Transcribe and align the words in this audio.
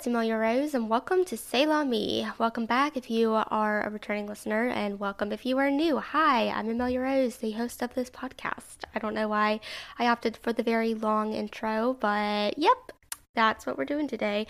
it's 0.00 0.06
Amelia 0.06 0.36
Rose, 0.36 0.72
and 0.72 0.88
welcome 0.88 1.26
to 1.26 1.36
Say 1.36 1.66
La 1.66 1.84
Me. 1.84 2.26
Welcome 2.38 2.64
back 2.64 2.96
if 2.96 3.10
you 3.10 3.32
are 3.34 3.82
a 3.82 3.90
returning 3.90 4.26
listener, 4.26 4.66
and 4.66 4.98
welcome 4.98 5.30
if 5.30 5.44
you 5.44 5.58
are 5.58 5.70
new. 5.70 5.98
Hi, 5.98 6.48
I'm 6.48 6.70
Amelia 6.70 7.00
Rose, 7.00 7.36
the 7.36 7.50
host 7.50 7.82
of 7.82 7.92
this 7.92 8.08
podcast. 8.08 8.78
I 8.94 8.98
don't 8.98 9.12
know 9.12 9.28
why 9.28 9.60
I 9.98 10.06
opted 10.06 10.38
for 10.38 10.54
the 10.54 10.62
very 10.62 10.94
long 10.94 11.34
intro, 11.34 11.98
but 12.00 12.56
yep, 12.56 12.92
that's 13.34 13.66
what 13.66 13.76
we're 13.76 13.84
doing 13.84 14.08
today. 14.08 14.46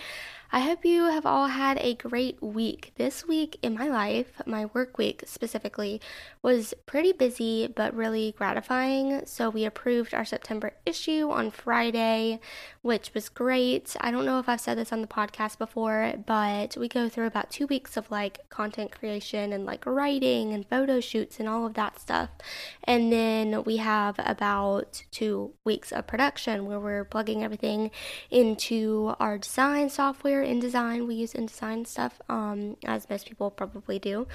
I 0.52 0.60
hope 0.60 0.84
you 0.84 1.04
have 1.04 1.26
all 1.26 1.46
had 1.46 1.78
a 1.78 1.94
great 1.94 2.42
week. 2.42 2.90
This 2.96 3.24
week 3.24 3.56
in 3.62 3.74
my 3.74 3.86
life, 3.86 4.32
my 4.46 4.64
work 4.64 4.98
week 4.98 5.22
specifically, 5.24 6.00
was 6.42 6.74
pretty 6.86 7.12
busy 7.12 7.68
but 7.68 7.94
really 7.94 8.34
gratifying. 8.36 9.22
So, 9.26 9.48
we 9.48 9.64
approved 9.64 10.12
our 10.12 10.24
September 10.24 10.72
issue 10.84 11.30
on 11.30 11.52
Friday, 11.52 12.40
which 12.82 13.14
was 13.14 13.28
great. 13.28 13.94
I 14.00 14.10
don't 14.10 14.24
know 14.24 14.40
if 14.40 14.48
I've 14.48 14.60
said 14.60 14.76
this 14.76 14.92
on 14.92 15.02
the 15.02 15.06
podcast 15.06 15.56
before, 15.56 16.14
but 16.26 16.76
we 16.76 16.88
go 16.88 17.08
through 17.08 17.26
about 17.26 17.50
two 17.50 17.68
weeks 17.68 17.96
of 17.96 18.10
like 18.10 18.48
content 18.48 18.90
creation 18.90 19.52
and 19.52 19.64
like 19.64 19.86
writing 19.86 20.52
and 20.52 20.66
photo 20.66 20.98
shoots 20.98 21.38
and 21.38 21.48
all 21.48 21.64
of 21.64 21.74
that 21.74 22.00
stuff. 22.00 22.30
And 22.82 23.12
then 23.12 23.62
we 23.62 23.76
have 23.76 24.16
about 24.18 25.04
two 25.12 25.52
weeks 25.64 25.92
of 25.92 26.08
production 26.08 26.66
where 26.66 26.80
we're 26.80 27.04
plugging 27.04 27.44
everything 27.44 27.92
into 28.32 29.14
our 29.20 29.38
design 29.38 29.88
software 29.90 30.39
InDesign. 30.42 31.06
We 31.06 31.14
use 31.14 31.32
InDesign 31.34 31.86
stuff, 31.86 32.20
um, 32.28 32.76
as 32.84 33.08
most 33.08 33.26
people 33.26 33.50
probably 33.50 33.98
do, 33.98 34.26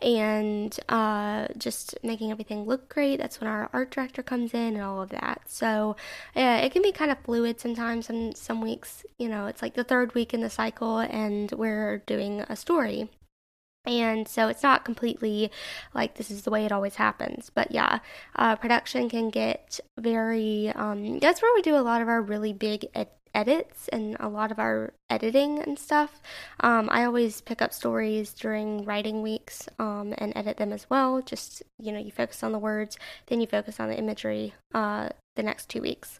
and 0.00 0.78
uh, 0.88 1.48
just 1.58 1.98
making 2.02 2.30
everything 2.30 2.64
look 2.64 2.88
great. 2.88 3.16
That's 3.16 3.40
when 3.40 3.48
our 3.48 3.70
art 3.72 3.90
director 3.90 4.22
comes 4.22 4.54
in 4.54 4.74
and 4.74 4.82
all 4.82 5.02
of 5.02 5.10
that. 5.10 5.42
So 5.46 5.96
yeah, 6.34 6.58
it 6.58 6.72
can 6.72 6.82
be 6.82 6.92
kind 6.92 7.10
of 7.10 7.18
fluid 7.24 7.60
sometimes. 7.60 8.10
And 8.10 8.36
some 8.36 8.60
weeks, 8.60 9.04
you 9.18 9.28
know, 9.28 9.46
it's 9.46 9.62
like 9.62 9.74
the 9.74 9.84
third 9.84 10.14
week 10.14 10.34
in 10.34 10.40
the 10.40 10.50
cycle, 10.50 10.98
and 10.98 11.50
we're 11.52 11.98
doing 12.06 12.40
a 12.42 12.56
story. 12.56 13.10
And 13.84 14.28
so 14.28 14.46
it's 14.46 14.62
not 14.62 14.84
completely 14.84 15.50
like 15.92 16.14
this 16.14 16.30
is 16.30 16.42
the 16.42 16.50
way 16.50 16.64
it 16.64 16.70
always 16.70 16.94
happens. 16.94 17.50
But 17.52 17.72
yeah, 17.72 17.98
uh, 18.36 18.54
production 18.56 19.08
can 19.10 19.28
get 19.28 19.80
very, 19.98 20.68
um, 20.68 21.18
that's 21.18 21.42
where 21.42 21.52
we 21.54 21.62
do 21.62 21.74
a 21.74 21.82
lot 21.82 22.00
of 22.00 22.08
our 22.08 22.22
really 22.22 22.52
big 22.52 22.86
ed- 22.94 23.08
edits 23.34 23.88
and 23.88 24.16
a 24.20 24.28
lot 24.28 24.50
of 24.50 24.58
our 24.58 24.92
editing 25.10 25.58
and 25.58 25.78
stuff. 25.78 26.20
Um, 26.60 26.88
I 26.90 27.04
always 27.04 27.40
pick 27.40 27.62
up 27.62 27.72
stories 27.72 28.32
during 28.32 28.84
writing 28.84 29.22
weeks 29.22 29.68
um, 29.78 30.14
and 30.18 30.32
edit 30.36 30.56
them 30.56 30.72
as 30.72 30.88
well. 30.88 31.22
Just, 31.22 31.62
you 31.78 31.92
know, 31.92 31.98
you 31.98 32.10
focus 32.10 32.42
on 32.42 32.52
the 32.52 32.58
words, 32.58 32.98
then 33.26 33.40
you 33.40 33.46
focus 33.46 33.80
on 33.80 33.88
the 33.88 33.98
imagery 33.98 34.54
uh, 34.74 35.10
the 35.34 35.42
next 35.42 35.68
two 35.68 35.80
weeks. 35.80 36.16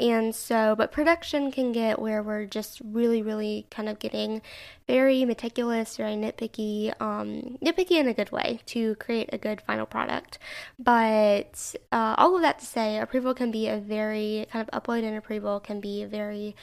And 0.00 0.34
so, 0.34 0.74
but 0.76 0.92
production 0.92 1.52
can 1.52 1.72
get 1.72 2.00
where 2.00 2.22
we're 2.22 2.46
just 2.46 2.80
really, 2.84 3.22
really 3.22 3.66
kind 3.70 3.88
of 3.88 3.98
getting 3.98 4.42
very 4.86 5.24
meticulous, 5.24 5.96
very 5.96 6.14
nitpicky, 6.14 6.92
um, 7.00 7.58
nitpicky 7.62 7.92
in 7.92 8.08
a 8.08 8.14
good 8.14 8.32
way 8.32 8.60
to 8.66 8.94
create 8.96 9.30
a 9.32 9.38
good 9.38 9.60
final 9.60 9.86
product. 9.86 10.38
But 10.78 11.74
uh, 11.92 12.14
all 12.18 12.36
of 12.36 12.42
that 12.42 12.58
to 12.60 12.66
say, 12.66 12.98
approval 12.98 13.34
can 13.34 13.50
be 13.50 13.68
a 13.68 13.78
very 13.78 14.46
kind 14.50 14.68
of 14.68 14.82
upload 14.82 15.04
and 15.04 15.16
approval 15.16 15.60
can 15.60 15.80
be 15.80 16.04
very 16.04 16.56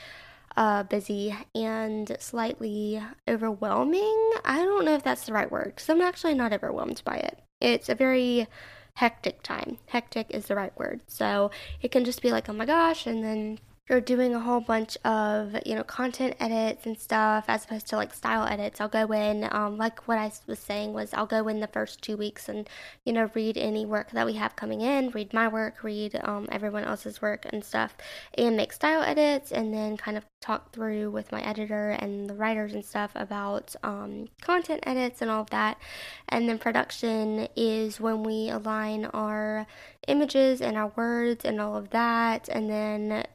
uh, 0.56 0.84
busy 0.84 1.36
and 1.56 2.16
slightly 2.20 3.02
overwhelming. 3.28 4.32
I 4.46 4.58
don't 4.64 4.86
know 4.86 4.96
if 4.96 5.04
that's 5.04 5.26
the 5.26 5.34
right 5.34 5.52
word 5.52 5.74
because 5.76 5.90
I'm 5.90 6.02
actually 6.02 6.36
not 6.36 6.54
overwhelmed 6.54 7.02
by 7.04 7.16
it. 7.16 7.40
It's 7.60 7.90
a 7.90 7.96
very 7.96 8.48
hectic 8.96 9.44
time. 9.44 9.78
Hectic 9.88 10.28
is 10.30 10.46
the 10.46 10.56
right 10.56 10.78
word. 10.78 11.02
So 11.08 11.52
it 11.82 11.92
can 11.92 12.06
just 12.06 12.22
be 12.22 12.32
like, 12.32 12.50
oh 12.50 12.54
my 12.54 12.66
gosh, 12.66 13.06
and 13.06 13.24
then 13.24 13.60
you're 13.90 14.02
doing 14.02 14.34
a 14.34 14.40
whole 14.40 14.62
bunch 14.62 14.98
of 15.04 15.56
you 15.66 15.76
know 15.76 15.84
content 15.84 16.36
edits 16.40 16.86
and 16.86 16.98
stuff 16.98 17.46
as 17.48 17.66
opposed 17.66 17.88
to 17.88 17.96
like 17.96 18.14
style 18.14 18.48
edits. 18.48 18.80
I'll 18.80 18.88
go 18.88 19.12
in 19.12 19.48
um, 19.52 19.78
like 19.78 20.08
what 20.08 20.18
i 20.18 20.32
was 20.48 20.60
saying 20.60 20.94
was 20.94 21.14
i'll 21.14 21.26
go 21.26 21.48
in 21.48 21.60
the 21.60 21.68
first 21.68 22.02
two 22.02 22.18
weeks 22.18 22.50
and 22.50 22.70
you 23.06 23.14
know 23.14 23.30
read 23.34 23.58
any 23.58 23.86
work 23.86 24.12
that 24.12 24.26
we 24.26 24.34
have 24.34 24.56
coming 24.56 24.82
in 24.82 25.10
read 25.12 25.34
my 25.34 25.48
work 25.48 25.84
read 25.84 26.20
um, 26.24 26.48
everyone 26.52 26.84
else's 26.84 27.22
work 27.22 27.46
and 27.52 27.64
stuff 27.64 27.96
and 28.38 28.56
make 28.56 28.74
style 28.74 29.02
edits 29.02 29.52
and 29.52 29.74
then 29.74 29.98
kind 29.98 30.18
of 30.18 30.26
talk 30.44 30.74
through 30.74 31.10
with 31.10 31.32
my 31.32 31.42
editor 31.42 31.92
and 31.92 32.30
the 32.30 32.34
writers 32.34 32.74
and 32.74 32.84
stuff 32.84 33.12
about 33.16 33.76
um, 33.82 34.28
content 34.42 34.84
edits 34.84 35.22
and 35.22 35.32
all 35.32 35.42
of 35.42 35.50
that. 35.52 35.78
And 36.28 36.50
then 36.50 36.60
production 36.60 37.48
is 37.56 38.02
when 38.02 38.24
we 38.24 38.50
align 38.50 39.06
our 39.06 39.66
images 40.08 40.62
and 40.62 40.78
our 40.78 40.92
words 40.98 41.46
and 41.46 41.62
all 41.62 41.78
of 41.78 41.92
that. 41.92 42.50
And 42.50 42.70
then 42.70 43.26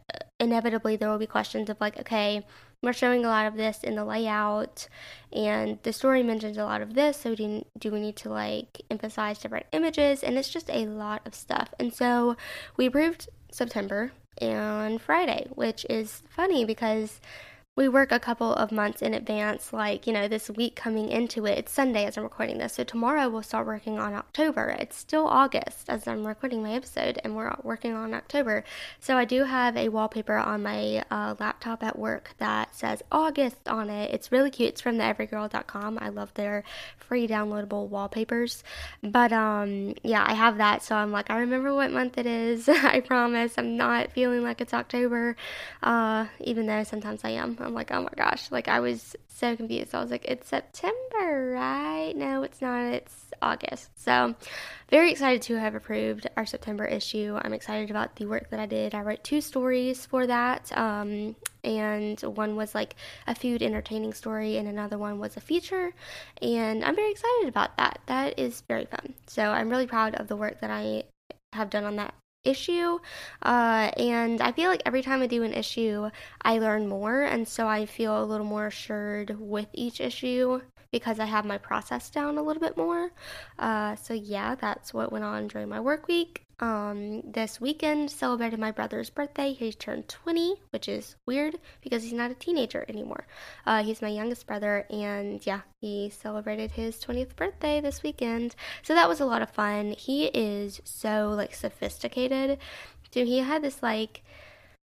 inevitably 0.40 0.96
there 0.96 1.08
will 1.08 1.18
be 1.18 1.26
questions 1.26 1.68
of 1.68 1.80
like 1.80 1.98
okay 1.98 2.44
we're 2.82 2.92
showing 2.92 3.24
a 3.24 3.28
lot 3.28 3.46
of 3.46 3.56
this 3.56 3.82
in 3.82 3.96
the 3.96 4.04
layout 4.04 4.88
and 5.32 5.78
the 5.82 5.92
story 5.92 6.22
mentions 6.22 6.56
a 6.56 6.64
lot 6.64 6.80
of 6.80 6.94
this 6.94 7.16
so 7.16 7.34
do, 7.34 7.64
do 7.78 7.90
we 7.90 8.00
need 8.00 8.16
to 8.16 8.28
like 8.28 8.82
emphasize 8.90 9.38
different 9.38 9.66
images? 9.72 10.22
And 10.22 10.38
it's 10.38 10.48
just 10.48 10.70
a 10.70 10.86
lot 10.86 11.26
of 11.26 11.34
stuff. 11.34 11.74
And 11.78 11.92
so 11.92 12.36
we 12.76 12.86
approved 12.86 13.28
september 13.50 14.12
and 14.40 15.00
friday 15.00 15.46
which 15.54 15.84
is 15.88 16.22
funny 16.28 16.64
because 16.64 17.18
we 17.78 17.88
work 17.88 18.10
a 18.10 18.18
couple 18.18 18.52
of 18.54 18.72
months 18.72 19.02
in 19.02 19.14
advance, 19.14 19.72
like, 19.72 20.04
you 20.04 20.12
know, 20.12 20.26
this 20.26 20.50
week 20.50 20.74
coming 20.74 21.08
into 21.08 21.46
it. 21.46 21.58
It's 21.58 21.70
Sunday 21.70 22.06
as 22.06 22.18
I'm 22.18 22.24
recording 22.24 22.58
this. 22.58 22.72
So 22.72 22.82
tomorrow 22.82 23.28
we'll 23.28 23.44
start 23.44 23.68
working 23.68 24.00
on 24.00 24.14
October. 24.14 24.74
It's 24.80 24.96
still 24.96 25.28
August 25.28 25.88
as 25.88 26.08
I'm 26.08 26.26
recording 26.26 26.60
my 26.60 26.72
episode, 26.72 27.20
and 27.22 27.36
we're 27.36 27.54
working 27.62 27.94
on 27.94 28.14
October. 28.14 28.64
So 28.98 29.16
I 29.16 29.24
do 29.24 29.44
have 29.44 29.76
a 29.76 29.90
wallpaper 29.90 30.34
on 30.34 30.64
my 30.64 31.04
uh, 31.08 31.36
laptop 31.38 31.84
at 31.84 31.96
work 31.96 32.34
that 32.38 32.74
says 32.74 33.00
August 33.12 33.68
on 33.68 33.90
it. 33.90 34.12
It's 34.12 34.32
really 34.32 34.50
cute. 34.50 34.70
It's 34.70 34.80
from 34.80 34.98
the 34.98 35.04
everygirl.com. 35.04 36.00
I 36.02 36.08
love 36.08 36.34
their 36.34 36.64
free 36.96 37.28
downloadable 37.28 37.88
wallpapers. 37.88 38.64
But 39.04 39.32
um, 39.32 39.94
yeah, 40.02 40.24
I 40.26 40.34
have 40.34 40.58
that. 40.58 40.82
So 40.82 40.96
I'm 40.96 41.12
like, 41.12 41.30
I 41.30 41.38
remember 41.38 41.72
what 41.72 41.92
month 41.92 42.18
it 42.18 42.26
is. 42.26 42.68
I 42.68 42.98
promise. 42.98 43.54
I'm 43.56 43.76
not 43.76 44.10
feeling 44.10 44.42
like 44.42 44.60
it's 44.60 44.74
October, 44.74 45.36
uh, 45.84 46.26
even 46.40 46.66
though 46.66 46.82
sometimes 46.82 47.20
I 47.22 47.30
am. 47.30 47.67
I'm 47.68 47.74
like, 47.74 47.90
oh 47.92 48.02
my 48.02 48.12
gosh. 48.16 48.50
Like, 48.50 48.66
I 48.66 48.80
was 48.80 49.14
so 49.28 49.54
confused. 49.54 49.94
I 49.94 50.00
was 50.00 50.10
like, 50.10 50.24
it's 50.24 50.48
September, 50.48 51.52
right? 51.52 52.14
No, 52.16 52.42
it's 52.42 52.62
not. 52.62 52.94
It's 52.94 53.14
August. 53.42 53.90
So, 54.02 54.34
very 54.90 55.12
excited 55.12 55.42
to 55.42 55.56
have 55.56 55.74
approved 55.74 56.26
our 56.38 56.46
September 56.46 56.86
issue. 56.86 57.38
I'm 57.42 57.52
excited 57.52 57.90
about 57.90 58.16
the 58.16 58.24
work 58.24 58.48
that 58.50 58.58
I 58.58 58.64
did. 58.64 58.94
I 58.94 59.02
wrote 59.02 59.22
two 59.22 59.42
stories 59.42 60.06
for 60.06 60.26
that. 60.26 60.76
Um, 60.76 61.36
and 61.62 62.18
one 62.22 62.56
was 62.56 62.74
like 62.74 62.96
a 63.26 63.34
food 63.34 63.62
entertaining 63.62 64.14
story, 64.14 64.56
and 64.56 64.66
another 64.66 64.96
one 64.96 65.18
was 65.18 65.36
a 65.36 65.40
feature. 65.40 65.92
And 66.40 66.82
I'm 66.82 66.96
very 66.96 67.10
excited 67.10 67.48
about 67.48 67.76
that. 67.76 68.00
That 68.06 68.38
is 68.38 68.62
very 68.66 68.86
fun. 68.86 69.12
So, 69.26 69.42
I'm 69.42 69.68
really 69.68 69.86
proud 69.86 70.14
of 70.14 70.26
the 70.26 70.36
work 70.36 70.62
that 70.62 70.70
I 70.70 71.04
have 71.52 71.68
done 71.68 71.84
on 71.84 71.96
that 71.96 72.14
issue. 72.48 72.98
Uh, 73.42 73.90
and 73.96 74.40
I 74.40 74.52
feel 74.52 74.70
like 74.70 74.82
every 74.86 75.02
time 75.02 75.22
I 75.22 75.26
do 75.26 75.42
an 75.42 75.54
issue, 75.54 76.10
I 76.42 76.58
learn 76.58 76.88
more. 76.88 77.22
And 77.22 77.46
so 77.46 77.68
I 77.68 77.86
feel 77.86 78.22
a 78.22 78.24
little 78.24 78.46
more 78.46 78.66
assured 78.66 79.36
with 79.38 79.68
each 79.72 80.00
issue 80.00 80.62
because 80.90 81.20
I 81.20 81.26
have 81.26 81.44
my 81.44 81.58
process 81.58 82.10
down 82.10 82.38
a 82.38 82.42
little 82.42 82.60
bit 82.60 82.76
more. 82.76 83.12
Uh, 83.58 83.94
so 83.96 84.14
yeah, 84.14 84.54
that's 84.54 84.94
what 84.94 85.12
went 85.12 85.24
on 85.24 85.48
during 85.48 85.68
my 85.68 85.80
work 85.80 86.08
week. 86.08 86.47
Um, 86.60 87.22
this 87.22 87.60
weekend 87.60 88.10
celebrated 88.10 88.58
my 88.58 88.72
brother's 88.72 89.10
birthday. 89.10 89.52
He 89.52 89.72
turned 89.72 90.08
20, 90.08 90.56
which 90.70 90.88
is 90.88 91.14
weird 91.24 91.58
because 91.80 92.02
he's 92.02 92.12
not 92.12 92.32
a 92.32 92.34
teenager 92.34 92.84
anymore. 92.88 93.26
Uh, 93.64 93.84
he's 93.84 94.02
my 94.02 94.08
youngest 94.08 94.46
brother, 94.46 94.84
and 94.90 95.44
yeah, 95.46 95.60
he 95.80 96.10
celebrated 96.10 96.72
his 96.72 96.96
20th 96.96 97.36
birthday 97.36 97.80
this 97.80 98.02
weekend. 98.02 98.56
So 98.82 98.94
that 98.94 99.08
was 99.08 99.20
a 99.20 99.24
lot 99.24 99.42
of 99.42 99.50
fun. 99.50 99.92
He 99.92 100.26
is 100.26 100.80
so 100.84 101.32
like 101.36 101.54
sophisticated. 101.54 102.58
So 103.12 103.24
he 103.24 103.38
had 103.38 103.62
this 103.62 103.80
like 103.80 104.24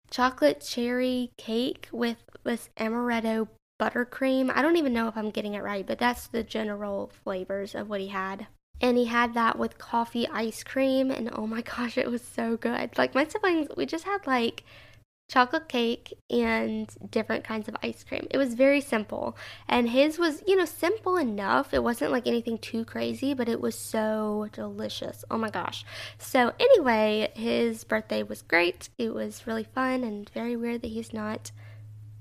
chocolate 0.09 0.62
cherry 0.62 1.31
cake 1.38 1.89
with 1.91 2.18
this 2.44 2.69
amaretto 2.77 3.47
buttercream. 3.80 4.51
I 4.53 4.63
don't 4.63 4.77
even 4.77 4.94
know 4.94 5.07
if 5.07 5.15
I'm 5.15 5.30
getting 5.30 5.53
it 5.53 5.63
right, 5.63 5.86
but 5.86 6.00
that's 6.00 6.25
the 6.27 6.44
general 6.44 7.12
flavors 7.24 7.75
of 7.75 7.88
what 7.88 8.01
he 8.01 8.07
had. 8.07 8.47
And 8.81 8.98
he 8.98 9.06
had 9.06 9.33
that 9.36 9.57
with 9.57 9.78
coffee 9.78 10.28
ice 10.28 10.63
cream, 10.63 11.12
and 11.12 11.30
oh 11.33 11.48
my 11.48 11.62
gosh, 11.78 11.98
it 11.98 12.12
was 12.12 12.24
so 12.24 12.57
good. 12.57 12.98
Like, 12.98 13.16
my 13.16 13.25
siblings, 13.25 13.69
we 13.78 13.86
just 13.86 14.04
had 14.04 14.28
like 14.28 14.63
chocolate 15.31 15.69
cake 15.69 16.13
and 16.30 16.89
different 17.10 17.45
kinds 17.45 17.69
of 17.69 17.78
ice 17.81 18.04
cream. 18.04 18.28
It 18.31 18.38
was 18.38 18.54
very 18.54 18.81
simple. 18.81 19.38
And 19.66 19.89
his 19.89 20.19
was, 20.19 20.44
you 20.45 20.57
know, 20.57 20.66
simple 20.66 21.16
enough. 21.16 21.74
It 21.74 21.83
wasn't 21.83 22.12
like 22.12 22.28
anything 22.28 22.57
too 22.57 22.83
crazy, 22.83 23.33
but 23.33 23.48
it 23.48 23.62
was 23.62 23.75
so 23.75 24.50
delicious. 24.51 25.24
Oh 25.31 25.38
my 25.38 25.50
gosh. 25.50 25.86
So, 26.18 26.51
anyway, 26.60 27.31
his 27.34 27.86
birthday 27.86 28.24
was 28.24 28.42
great. 28.42 28.89
It 28.98 29.13
was 29.13 29.48
really 29.48 29.63
fun 29.63 30.04
and 30.04 30.30
very 30.31 30.57
weird 30.57 30.81
that 30.81 30.89
he's 30.89 31.13
not 31.13 31.51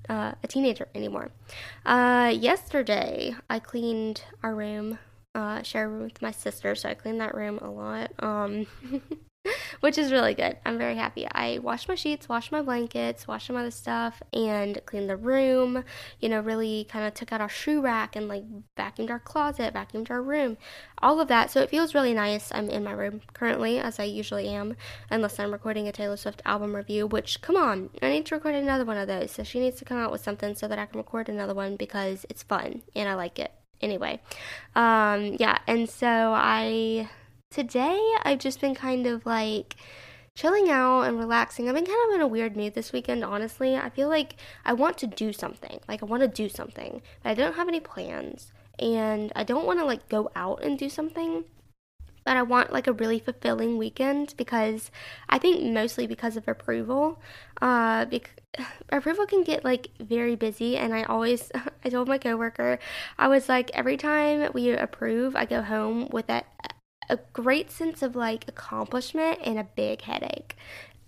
uh, 0.07 0.31
a 0.41 0.47
teenager 0.47 0.87
anymore. 0.95 1.31
Uh, 1.85 2.33
yesterday, 2.33 3.35
I 3.49 3.59
cleaned 3.59 4.23
our 4.41 4.55
room, 4.55 4.99
uh, 5.35 5.61
share 5.63 5.85
a 5.85 5.89
room 5.89 6.03
with 6.03 6.21
my 6.21 6.31
sister, 6.31 6.75
so 6.75 6.89
I 6.89 6.93
clean 6.93 7.17
that 7.19 7.35
room 7.35 7.59
a 7.59 7.69
lot. 7.69 8.11
Um, 8.19 8.67
which 9.79 9.97
is 9.97 10.11
really 10.11 10.33
good. 10.33 10.57
I'm 10.65 10.77
very 10.77 10.95
happy. 10.95 11.27
I 11.31 11.59
wash 11.59 11.87
my 11.87 11.95
sheets, 11.95 12.29
wash 12.29 12.51
my 12.51 12.61
blankets, 12.61 13.27
wash 13.27 13.47
some 13.47 13.55
other 13.55 13.71
stuff, 13.71 14.21
and 14.33 14.79
clean 14.85 15.07
the 15.07 15.17
room. 15.17 15.83
You 16.19 16.29
know, 16.29 16.39
really 16.41 16.85
kind 16.89 17.05
of 17.05 17.13
took 17.13 17.31
out 17.31 17.41
our 17.41 17.49
shoe 17.49 17.81
rack 17.81 18.15
and 18.15 18.27
like 18.27 18.43
vacuumed 18.77 19.09
our 19.09 19.19
closet, 19.19 19.73
vacuumed 19.73 20.11
our 20.11 20.21
room, 20.21 20.57
all 20.99 21.19
of 21.19 21.27
that. 21.29 21.49
So 21.49 21.61
it 21.61 21.69
feels 21.69 21.95
really 21.95 22.13
nice. 22.13 22.51
I'm 22.53 22.69
in 22.69 22.83
my 22.83 22.91
room 22.91 23.21
currently, 23.33 23.79
as 23.79 23.99
I 23.99 24.03
usually 24.03 24.47
am, 24.47 24.75
unless 25.09 25.39
I'm 25.39 25.51
recording 25.51 25.87
a 25.87 25.91
Taylor 25.91 26.17
Swift 26.17 26.41
album 26.45 26.75
review, 26.75 27.07
which, 27.07 27.41
come 27.41 27.55
on, 27.55 27.89
I 28.01 28.09
need 28.09 28.25
to 28.27 28.35
record 28.35 28.55
another 28.55 28.85
one 28.85 28.97
of 28.97 29.07
those. 29.07 29.31
So 29.31 29.43
she 29.43 29.59
needs 29.59 29.79
to 29.79 29.85
come 29.85 29.97
out 29.97 30.11
with 30.11 30.21
something 30.21 30.55
so 30.55 30.67
that 30.67 30.79
I 30.79 30.85
can 30.85 30.99
record 30.99 31.29
another 31.29 31.55
one 31.55 31.75
because 31.75 32.25
it's 32.29 32.43
fun 32.43 32.83
and 32.95 33.09
I 33.09 33.15
like 33.15 33.39
it. 33.39 33.51
Anyway, 33.81 34.21
um, 34.75 35.35
yeah, 35.39 35.57
and 35.67 35.89
so 35.89 36.07
I 36.07 37.09
today 37.49 37.99
I've 38.23 38.39
just 38.39 38.61
been 38.61 38.75
kind 38.75 39.07
of 39.07 39.25
like 39.25 39.75
chilling 40.35 40.69
out 40.69 41.01
and 41.01 41.19
relaxing. 41.19 41.67
I've 41.67 41.75
been 41.75 41.85
kind 41.85 42.09
of 42.09 42.15
in 42.15 42.21
a 42.21 42.27
weird 42.27 42.55
mood 42.55 42.73
this 42.73 42.93
weekend, 42.93 43.23
honestly. 43.23 43.75
I 43.75 43.89
feel 43.89 44.07
like 44.07 44.35
I 44.65 44.73
want 44.73 44.97
to 44.99 45.07
do 45.07 45.33
something. 45.33 45.79
Like 45.87 46.01
I 46.01 46.05
want 46.05 46.21
to 46.21 46.27
do 46.27 46.49
something, 46.49 47.01
but 47.23 47.29
I 47.29 47.33
don't 47.33 47.55
have 47.55 47.67
any 47.67 47.79
plans 47.79 48.51
and 48.79 49.31
I 49.35 49.43
don't 49.43 49.65
want 49.65 49.79
to 49.79 49.85
like 49.85 50.09
go 50.09 50.31
out 50.35 50.63
and 50.63 50.77
do 50.77 50.89
something. 50.89 51.43
But 52.23 52.37
I 52.37 52.43
want 52.43 52.71
like 52.71 52.87
a 52.87 52.93
really 52.93 53.19
fulfilling 53.19 53.77
weekend 53.77 54.35
because 54.37 54.91
I 55.29 55.37
think 55.39 55.63
mostly 55.63 56.07
because 56.07 56.37
of 56.37 56.47
approval. 56.47 57.21
Uh, 57.61 58.05
approval 58.89 59.25
can 59.25 59.43
get 59.43 59.63
like 59.63 59.89
very 59.99 60.35
busy, 60.35 60.77
and 60.77 60.93
I 60.93 61.03
always 61.03 61.51
I 61.85 61.89
told 61.89 62.07
my 62.07 62.17
coworker 62.17 62.79
I 63.17 63.27
was 63.27 63.49
like 63.49 63.71
every 63.73 63.97
time 63.97 64.51
we 64.53 64.71
approve, 64.71 65.35
I 65.35 65.45
go 65.45 65.61
home 65.61 66.09
with 66.11 66.27
that 66.27 66.45
a 67.09 67.17
great 67.33 67.69
sense 67.69 68.01
of 68.01 68.15
like 68.15 68.47
accomplishment 68.47 69.39
and 69.43 69.59
a 69.59 69.63
big 69.63 70.01
headache. 70.01 70.55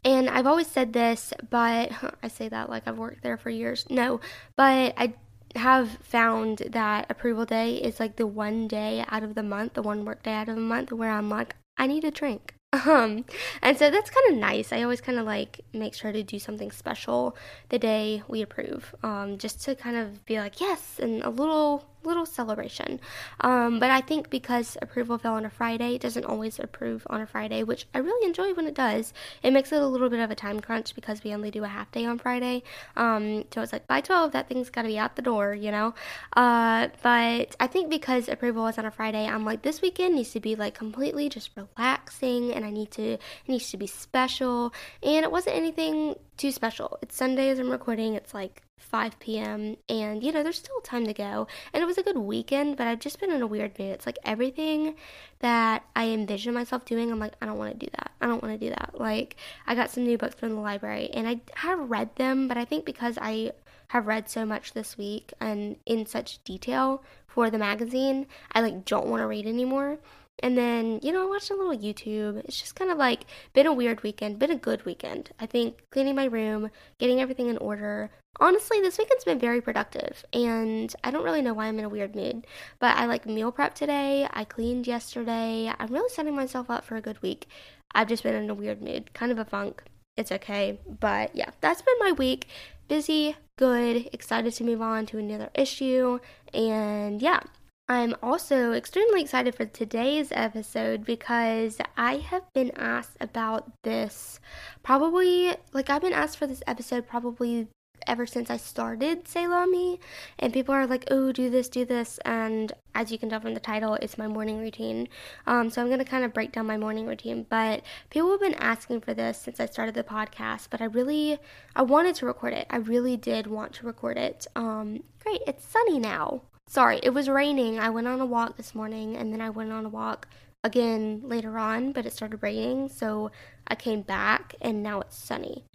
And 0.06 0.30
I've 0.30 0.48
always 0.48 0.68
said 0.68 0.92
this, 0.92 1.34
but 1.50 1.92
I 2.24 2.28
say 2.28 2.50
that 2.50 2.70
like 2.70 2.88
I've 2.88 2.98
worked 2.98 3.24
there 3.24 3.38
for 3.38 3.50
years. 3.50 3.86
No, 3.90 4.20
but 4.58 4.94
I 4.98 5.14
have 5.56 5.90
found 6.02 6.60
that 6.72 7.06
approval 7.10 7.46
day 7.46 7.76
is 7.76 8.00
like 8.00 8.16
the 8.16 8.28
one 8.28 8.68
day 8.68 9.06
out 9.10 9.24
of 9.24 9.36
the 9.36 9.44
month, 9.44 9.74
the 9.74 9.82
one 9.82 10.06
work 10.06 10.24
day 10.24 10.34
out 10.34 10.50
of 10.50 10.56
the 10.56 10.62
month 10.62 10.92
where 10.92 11.12
I'm 11.12 11.30
like, 11.30 11.56
I 11.78 11.88
need 11.88 12.04
a 12.04 12.12
drink. 12.12 12.56
Um, 12.88 13.24
and 13.62 13.78
so 13.78 13.92
that's 13.92 14.10
kind 14.10 14.32
of 14.32 14.40
nice. 14.40 14.74
I 14.74 14.82
always 14.82 15.00
kind 15.00 15.20
of 15.20 15.28
like 15.28 15.62
make 15.74 15.94
sure 15.94 16.12
to 16.12 16.24
do 16.24 16.40
something 16.40 16.72
special 16.72 17.38
the 17.70 17.78
day 17.78 18.24
we 18.28 18.42
approve, 18.42 18.96
um, 19.04 19.38
just 19.38 19.62
to 19.66 19.76
kind 19.76 19.96
of 19.96 20.26
be 20.26 20.40
like, 20.40 20.60
yes, 20.60 20.98
and 21.00 21.22
a 21.22 21.30
little 21.30 21.86
little 22.06 22.26
celebration. 22.26 23.00
Um, 23.42 23.80
but 23.80 23.90
I 23.90 24.02
think 24.02 24.30
because 24.30 24.78
approval 24.82 25.18
fell 25.18 25.36
on 25.36 25.46
a 25.46 25.50
Friday, 25.50 25.96
it 25.96 26.02
doesn't 26.02 26.26
always 26.26 26.60
approve 26.60 27.06
on 27.10 27.22
a 27.22 27.28
Friday, 27.28 27.64
which 27.64 27.88
I 27.94 28.00
really 28.00 28.26
enjoy 28.28 28.54
when 28.54 28.68
it 28.68 28.74
does. 28.74 29.14
It 29.42 29.52
makes 29.52 29.72
it 29.72 29.82
a 29.82 29.88
little 29.88 30.10
bit 30.10 30.20
of 30.20 30.32
a 30.32 30.36
time 30.36 30.60
crunch 30.60 30.96
because 30.96 31.24
we 31.24 31.34
only 31.34 31.52
do 31.52 31.64
a 31.64 31.68
half 31.68 31.92
day 31.92 32.06
on 32.06 32.20
Friday. 32.20 32.64
Um, 32.96 33.46
so 33.54 33.62
it's 33.62 33.74
like 33.74 33.88
by 33.88 34.02
12, 34.02 34.32
that 34.32 34.48
thing's 34.48 34.70
got 34.70 34.84
to 34.84 34.88
be 34.88 34.98
out 34.98 35.16
the 35.16 35.22
door, 35.22 35.54
you 35.54 35.72
know? 35.72 35.94
Uh, 36.36 36.90
but 37.02 37.56
I 37.60 37.68
think 37.68 37.90
because 37.90 38.28
approval 38.28 38.68
is 38.68 38.78
on 38.78 38.86
a 38.86 38.92
Friday, 38.92 39.26
I'm 39.28 39.46
like, 39.46 39.62
this 39.62 39.82
weekend 39.82 40.16
needs 40.16 40.32
to 40.32 40.40
be 40.40 40.56
like 40.56 40.74
completely 40.74 41.30
just 41.30 41.52
relaxing 41.56 42.54
and 42.54 42.66
I 42.66 42.70
need 42.70 42.92
to, 42.92 43.14
it 43.14 43.22
needs 43.48 43.70
to 43.72 43.78
be 43.78 43.88
special. 43.88 44.74
And 45.02 45.24
it 45.24 45.32
wasn't 45.32 45.56
anything 45.56 46.16
too 46.38 46.52
special. 46.52 46.98
It's 47.02 47.16
Sunday 47.16 47.50
as 47.50 47.60
I'm 47.60 47.70
recording. 47.70 48.16
It's 48.16 48.34
like 48.34 48.64
5 48.94 49.18
p.m. 49.20 49.78
and 49.90 50.24
you 50.24 50.32
know 50.32 50.44
there's 50.44 50.58
still 50.58 50.80
time 50.82 51.06
to 51.06 51.14
go 51.14 51.48
and 51.74 51.82
it 51.82 51.86
was 51.86 51.98
a 51.98 52.04
good 52.04 52.18
weekend 52.18 52.78
but 52.78 52.86
I've 52.86 53.00
just 53.00 53.20
been 53.20 53.32
in 53.32 53.42
a 53.42 53.48
weird 53.48 53.80
mood 53.80 53.90
it's 53.90 54.06
like 54.06 54.20
everything 54.24 54.96
that 55.40 55.84
I 55.96 56.10
envision 56.10 56.54
myself 56.54 56.86
doing 56.86 57.12
I'm 57.12 57.18
like 57.18 57.34
I 57.42 57.48
don't 57.48 57.58
want 57.58 57.72
to 57.72 57.86
do 57.86 57.90
that 57.98 58.12
I 58.22 58.28
don't 58.28 58.44
want 58.44 58.60
to 58.60 58.64
do 58.64 58.70
that 58.70 58.92
like 59.00 59.38
I 59.66 59.74
got 59.74 59.90
some 59.90 60.04
new 60.04 60.18
books 60.18 60.36
from 60.36 60.50
the 60.50 60.62
library 60.62 61.10
and 61.12 61.28
I 61.28 61.42
have 61.56 61.90
read 61.90 62.16
them 62.18 62.48
but 62.48 62.58
I 62.58 62.66
think 62.66 62.86
because 62.86 63.18
I 63.20 63.54
have 63.88 64.06
read 64.06 64.30
so 64.30 64.46
much 64.46 64.74
this 64.74 64.98
week 64.98 65.34
and 65.40 65.78
in 65.86 66.06
such 66.06 66.44
detail 66.44 67.04
for 67.26 67.50
the 67.50 67.58
magazine 67.58 68.28
I 68.52 68.62
like 68.62 68.86
don't 68.86 69.08
want 69.08 69.22
to 69.22 69.28
read 69.28 69.48
anymore 69.48 69.98
and 70.42 70.58
then, 70.58 71.00
you 71.04 71.12
know, 71.12 71.28
I 71.28 71.30
watched 71.30 71.52
a 71.52 71.56
little 71.56 71.78
YouTube. 71.78 72.38
It's 72.46 72.60
just 72.60 72.76
kind 72.76 72.92
of 72.92 72.98
like 72.98 73.26
been 73.54 73.68
a 73.68 73.74
weird 73.74 74.04
weekend, 74.04 74.40
been 74.40 74.52
a 74.52 74.56
good 74.56 74.86
weekend. 74.86 75.32
I 75.40 75.46
think 75.46 75.84
cleaning 75.92 76.16
my 76.16 76.26
room, 76.26 76.72
getting 77.00 77.22
everything 77.22 77.50
in 77.50 77.58
order. 77.58 78.10
Honestly, 78.40 78.82
this 78.82 78.98
weekend's 78.98 79.24
been 79.24 79.40
very 79.40 79.62
productive, 79.62 80.26
and 80.34 80.94
I 81.04 81.12
don't 81.12 81.24
really 81.24 81.44
know 81.44 81.54
why 81.54 81.68
I'm 81.68 81.78
in 81.78 81.86
a 81.86 81.90
weird 81.90 82.16
mood. 82.16 82.48
But 82.80 82.98
I 82.98 83.06
like 83.06 83.28
meal 83.28 83.52
prep 83.52 83.76
today. 83.76 84.28
I 84.32 84.44
cleaned 84.44 84.88
yesterday. 84.88 85.72
I'm 85.78 85.94
really 85.94 86.10
setting 86.10 86.36
myself 86.36 86.70
up 86.70 86.84
for 86.84 86.96
a 86.96 87.02
good 87.02 87.22
week. 87.22 87.48
I've 87.94 88.08
just 88.08 88.24
been 88.24 88.34
in 88.34 88.50
a 88.50 88.56
weird 88.56 88.82
mood, 88.82 89.14
kind 89.14 89.32
of 89.32 89.38
a 89.38 89.46
funk. 89.46 89.84
It's 90.18 90.32
okay. 90.32 90.80
But 91.00 91.36
yeah, 91.36 91.52
that's 91.62 91.84
been 91.84 91.96
my 92.00 92.12
week. 92.12 92.48
Busy, 92.88 93.36
good, 93.58 94.10
excited 94.12 94.54
to 94.54 94.64
move 94.64 94.82
on 94.82 95.06
to 95.08 95.20
another 95.20 95.50
issue. 95.54 96.20
And 96.54 97.22
yeah, 97.22 97.42
I'm 97.90 98.16
also 98.24 98.72
extremely 98.72 99.22
excited 99.22 99.56
for 99.56 99.66
today's 99.66 100.32
episode 100.32 101.04
because 101.04 101.80
I 101.98 102.18
have 102.18 102.44
been 102.54 102.72
asked 102.78 103.18
about 103.20 103.84
this 103.84 104.40
probably, 104.84 105.56
like, 105.74 105.90
I've 105.90 106.02
been 106.02 106.14
asked 106.14 106.38
for 106.38 106.48
this 106.48 106.64
episode 106.66 107.08
probably 107.08 107.68
ever 108.08 108.26
since 108.26 108.50
I 108.50 108.56
started 108.56 109.28
Say 109.28 109.48
La 109.48 109.66
Me. 109.66 110.00
And 110.40 110.54
people 110.54 110.74
are 110.74 110.88
like, 110.88 111.04
oh, 111.12 111.34
do 111.34 111.50
this, 111.50 111.68
do 111.68 111.84
this. 111.84 112.20
And 112.24 112.72
as 112.96 113.12
you 113.12 113.18
can 113.18 113.30
tell 113.30 113.42
from 113.42 113.54
the 113.54 113.60
title, 113.60 113.96
it's 113.96 114.18
my 114.18 114.28
morning 114.28 114.60
routine. 114.60 115.10
Um, 115.46 115.70
so 115.70 115.82
I'm 115.82 115.88
going 115.88 116.00
to 116.00 116.06
kind 116.06 116.24
of 116.24 116.34
break 116.34 116.54
down 116.54 116.66
my 116.66 116.78
morning 116.78 117.06
routine. 117.06 117.46
But 117.50 117.84
people 118.10 118.32
have 118.32 118.40
been 118.40 118.54
asking 118.56 119.02
for 119.02 119.14
this 119.14 119.38
since 119.38 119.60
I 119.60 119.66
started 119.66 119.94
the 119.94 120.06
podcast. 120.06 120.68
But 120.70 120.82
I 120.82 120.86
really, 120.86 121.38
I 121.76 121.82
wanted 121.82 122.16
to 122.16 122.26
record 122.26 122.54
it. 122.54 122.66
I 122.70 122.78
really 122.78 123.18
did 123.18 123.48
want 123.48 123.74
to 123.74 123.86
record 123.86 124.18
it. 124.18 124.48
Um, 124.56 125.04
great, 125.20 125.42
it's 125.46 125.68
sunny 125.68 126.00
now. 126.00 126.44
Sorry, 126.74 127.00
it 127.04 127.12
was 127.12 127.30
raining. 127.30 127.78
I 127.78 127.92
went 127.92 128.08
on 128.08 128.20
a 128.20 128.26
walk 128.26 128.58
this 128.58 128.74
morning 128.74 129.16
and 129.16 129.32
then 129.32 129.42
I 129.42 129.52
went 129.52 129.72
on 129.72 129.86
a 129.86 129.90
walk 129.90 130.28
again 130.64 131.22
later 131.24 131.60
on, 131.60 131.92
but 131.92 132.08
it 132.08 132.14
started 132.14 132.42
raining. 132.42 132.90
So 132.90 133.30
I 133.68 133.76
came 133.76 134.02
back 134.02 134.56
and 134.60 134.82
now 134.82 135.00
it's 135.00 135.16
sunny. 135.16 135.66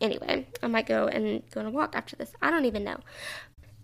Anyway, 0.00 0.46
I 0.62 0.66
might 0.68 0.86
go 0.86 1.06
and 1.06 1.42
go 1.50 1.60
on 1.60 1.66
a 1.66 1.70
walk 1.70 1.94
after 1.94 2.16
this. 2.16 2.32
I 2.40 2.50
don't 2.50 2.64
even 2.64 2.82
know. 2.82 2.96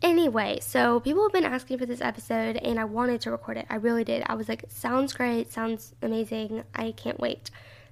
Anyway, 0.01 0.61
so 0.63 1.01
people 1.01 1.23
have 1.23 1.35
been 1.35 1.45
asking 1.45 1.77
for 1.77 1.85
this 1.85 2.01
episode 2.01 2.57
and 2.57 2.81
I 2.81 2.85
wanted 2.85 3.21
to 3.21 3.31
record 3.31 3.59
it. 3.59 3.67
I 3.69 3.77
really 3.77 4.05
did. 4.05 4.23
I 4.25 4.35
was 4.35 4.49
like, 4.49 4.65
sounds 4.69 5.13
great, 5.13 5.53
sounds 5.53 5.95
amazing. 6.01 6.65
I 6.75 6.93
can't 6.93 7.21
wait. 7.21 7.51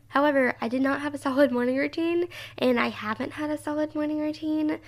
However, 0.08 0.56
I 0.62 0.68
did 0.68 0.80
not 0.80 1.02
have 1.02 1.12
a 1.12 1.18
solid 1.26 1.52
morning 1.52 1.76
routine 1.76 2.28
and 2.56 2.80
I 2.80 2.88
haven't 2.88 3.32
had 3.32 3.50
a 3.50 3.58
solid 3.58 3.94
morning 3.94 4.18
routine 4.18 4.78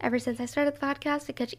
ever 0.00 0.20
since 0.20 0.38
I 0.38 0.46
started 0.46 0.76
the 0.76 0.86
podcast 0.86 1.26
because 1.26 1.52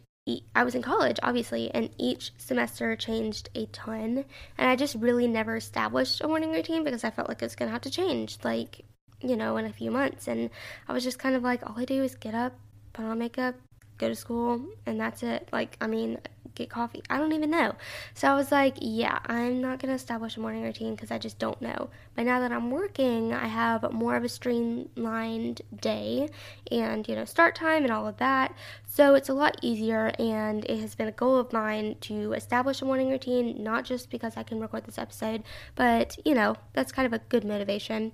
I 0.54 0.64
was 0.64 0.74
in 0.74 0.82
college, 0.82 1.18
obviously, 1.22 1.70
and 1.72 1.90
each 1.98 2.32
semester 2.38 2.96
changed 2.96 3.48
a 3.54 3.66
ton. 3.66 4.24
And 4.58 4.68
I 4.68 4.76
just 4.76 4.94
really 4.96 5.26
never 5.26 5.56
established 5.56 6.20
a 6.22 6.28
morning 6.28 6.52
routine 6.52 6.84
because 6.84 7.04
I 7.04 7.10
felt 7.10 7.28
like 7.28 7.42
it 7.42 7.46
was 7.46 7.56
going 7.56 7.68
to 7.68 7.72
have 7.72 7.82
to 7.82 7.90
change, 7.90 8.38
like, 8.44 8.84
you 9.20 9.36
know, 9.36 9.56
in 9.56 9.64
a 9.66 9.72
few 9.72 9.90
months. 9.90 10.28
And 10.28 10.50
I 10.88 10.92
was 10.92 11.04
just 11.04 11.18
kind 11.18 11.34
of 11.36 11.42
like, 11.42 11.68
all 11.68 11.78
I 11.78 11.84
do 11.84 12.02
is 12.02 12.14
get 12.14 12.34
up, 12.34 12.54
put 12.92 13.04
on 13.04 13.18
makeup, 13.18 13.54
go 13.98 14.08
to 14.08 14.14
school, 14.14 14.60
and 14.86 15.00
that's 15.00 15.22
it. 15.22 15.48
Like, 15.52 15.76
I 15.80 15.86
mean, 15.86 16.18
get 16.60 16.70
coffee. 16.70 17.02
I 17.10 17.18
don't 17.18 17.32
even 17.32 17.50
know. 17.50 17.74
So 18.14 18.28
I 18.28 18.34
was 18.34 18.52
like, 18.52 18.76
yeah, 18.80 19.18
I'm 19.26 19.60
not 19.60 19.78
going 19.78 19.90
to 19.90 19.94
establish 19.94 20.36
a 20.36 20.40
morning 20.40 20.62
routine 20.62 20.94
because 20.94 21.10
I 21.10 21.18
just 21.18 21.38
don't 21.38 21.60
know. 21.60 21.90
But 22.14 22.24
now 22.24 22.40
that 22.40 22.52
I'm 22.52 22.70
working, 22.70 23.32
I 23.32 23.46
have 23.46 23.92
more 23.92 24.16
of 24.16 24.24
a 24.24 24.28
streamlined 24.28 25.62
day 25.80 26.28
and, 26.70 27.06
you 27.08 27.14
know, 27.14 27.24
start 27.24 27.54
time 27.54 27.84
and 27.84 27.92
all 27.92 28.06
of 28.06 28.16
that. 28.18 28.54
So 28.86 29.14
it's 29.14 29.28
a 29.28 29.34
lot 29.34 29.56
easier, 29.62 30.10
and 30.18 30.64
it 30.64 30.80
has 30.80 30.96
been 30.96 31.06
a 31.06 31.12
goal 31.12 31.36
of 31.38 31.52
mine 31.52 31.94
to 32.02 32.32
establish 32.32 32.82
a 32.82 32.84
morning 32.84 33.08
routine, 33.08 33.62
not 33.62 33.84
just 33.84 34.10
because 34.10 34.36
I 34.36 34.42
can 34.42 34.58
record 34.58 34.84
this 34.84 34.98
episode, 34.98 35.44
but, 35.76 36.18
you 36.24 36.34
know, 36.34 36.56
that's 36.72 36.90
kind 36.90 37.06
of 37.06 37.12
a 37.12 37.20
good 37.28 37.44
motivation. 37.44 38.10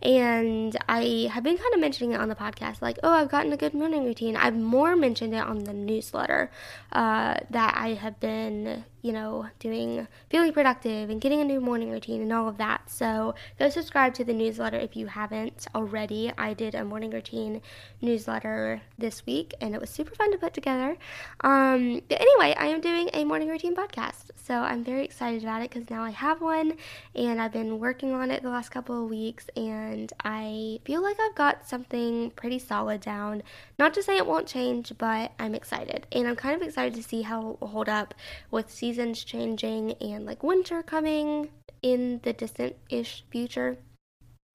And 0.00 0.76
I 0.88 1.28
have 1.30 1.44
been 1.44 1.58
kind 1.58 1.74
of 1.74 1.80
mentioning 1.80 2.12
it 2.12 2.20
on 2.20 2.30
the 2.30 2.34
podcast, 2.34 2.80
like, 2.80 2.98
oh, 3.02 3.12
I've 3.12 3.28
gotten 3.28 3.52
a 3.52 3.56
good 3.58 3.74
morning 3.74 4.06
routine. 4.06 4.34
I've 4.34 4.56
more 4.56 4.96
mentioned 4.96 5.34
it 5.34 5.44
on 5.44 5.64
the 5.64 5.74
newsletter 5.74 6.50
uh, 6.92 7.36
that 7.50 7.74
I 7.76 7.83
have 7.90 8.18
been 8.20 8.84
you 9.04 9.12
know, 9.12 9.46
doing 9.58 10.08
feeling 10.30 10.50
productive 10.50 11.10
and 11.10 11.20
getting 11.20 11.42
a 11.42 11.44
new 11.44 11.60
morning 11.60 11.90
routine 11.90 12.22
and 12.22 12.32
all 12.32 12.48
of 12.48 12.56
that. 12.56 12.88
So 12.88 13.34
go 13.58 13.68
subscribe 13.68 14.14
to 14.14 14.24
the 14.24 14.32
newsletter 14.32 14.78
if 14.78 14.96
you 14.96 15.08
haven't 15.08 15.66
already. 15.74 16.32
I 16.38 16.54
did 16.54 16.74
a 16.74 16.86
morning 16.86 17.10
routine 17.10 17.60
newsletter 18.00 18.80
this 18.96 19.26
week 19.26 19.52
and 19.60 19.74
it 19.74 19.80
was 19.80 19.90
super 19.90 20.14
fun 20.14 20.32
to 20.32 20.38
put 20.38 20.54
together. 20.54 20.96
Um, 21.42 22.00
but 22.08 22.18
anyway, 22.18 22.56
I 22.58 22.68
am 22.68 22.80
doing 22.80 23.10
a 23.12 23.24
morning 23.24 23.50
routine 23.50 23.76
podcast. 23.76 24.30
So 24.36 24.54
I'm 24.54 24.82
very 24.82 25.04
excited 25.04 25.42
about 25.42 25.60
it 25.60 25.70
because 25.70 25.90
now 25.90 26.02
I 26.02 26.10
have 26.10 26.40
one 26.40 26.72
and 27.14 27.42
I've 27.42 27.52
been 27.52 27.78
working 27.78 28.12
on 28.12 28.30
it 28.30 28.42
the 28.42 28.48
last 28.48 28.70
couple 28.70 29.04
of 29.04 29.10
weeks 29.10 29.50
and 29.54 30.10
I 30.24 30.80
feel 30.86 31.02
like 31.02 31.18
I've 31.20 31.34
got 31.34 31.68
something 31.68 32.30
pretty 32.30 32.58
solid 32.58 33.02
down. 33.02 33.42
Not 33.78 33.92
to 33.94 34.02
say 34.02 34.16
it 34.16 34.26
won't 34.26 34.46
change, 34.46 34.94
but 34.96 35.32
I'm 35.38 35.54
excited. 35.54 36.06
And 36.10 36.26
I'm 36.26 36.36
kind 36.36 36.56
of 36.56 36.66
excited 36.66 36.94
to 36.94 37.02
see 37.02 37.20
how 37.20 37.50
it 37.50 37.60
will 37.60 37.68
hold 37.68 37.90
up 37.90 38.14
with 38.50 38.70
season 38.70 38.93
seasons 38.94 39.24
changing 39.24 39.92
and 39.94 40.24
like 40.24 40.44
winter 40.44 40.80
coming 40.80 41.48
in 41.82 42.20
the 42.22 42.32
distant 42.32 42.76
ish 42.88 43.24
future. 43.28 43.76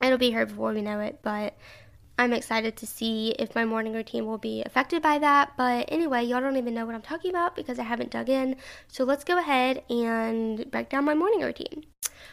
it'll 0.02 0.18
be 0.18 0.32
here 0.32 0.46
before 0.46 0.72
we 0.72 0.82
know 0.82 1.02
it, 1.02 1.20
but 1.22 1.58
I'm 2.18 2.32
excited 2.32 2.78
to 2.78 2.88
see 2.88 3.36
if 3.38 3.54
my 3.54 3.66
morning 3.66 3.92
routine 3.92 4.26
will 4.26 4.38
be 4.38 4.64
affected 4.66 5.02
by 5.02 5.20
that. 5.20 5.52
But 5.58 5.92
anyway, 5.92 6.24
y'all 6.24 6.40
don't 6.40 6.56
even 6.56 6.74
know 6.74 6.86
what 6.86 6.96
I'm 6.96 7.02
talking 7.02 7.32
about 7.32 7.54
because 7.54 7.80
I 7.80 7.84
haven't 7.84 8.12
dug 8.12 8.30
in. 8.30 8.56
So 8.88 9.04
let's 9.04 9.26
go 9.26 9.38
ahead 9.38 9.84
and 9.90 10.72
break 10.72 10.88
down 10.88 11.04
my 11.04 11.16
morning 11.16 11.42
routine. 11.42 11.84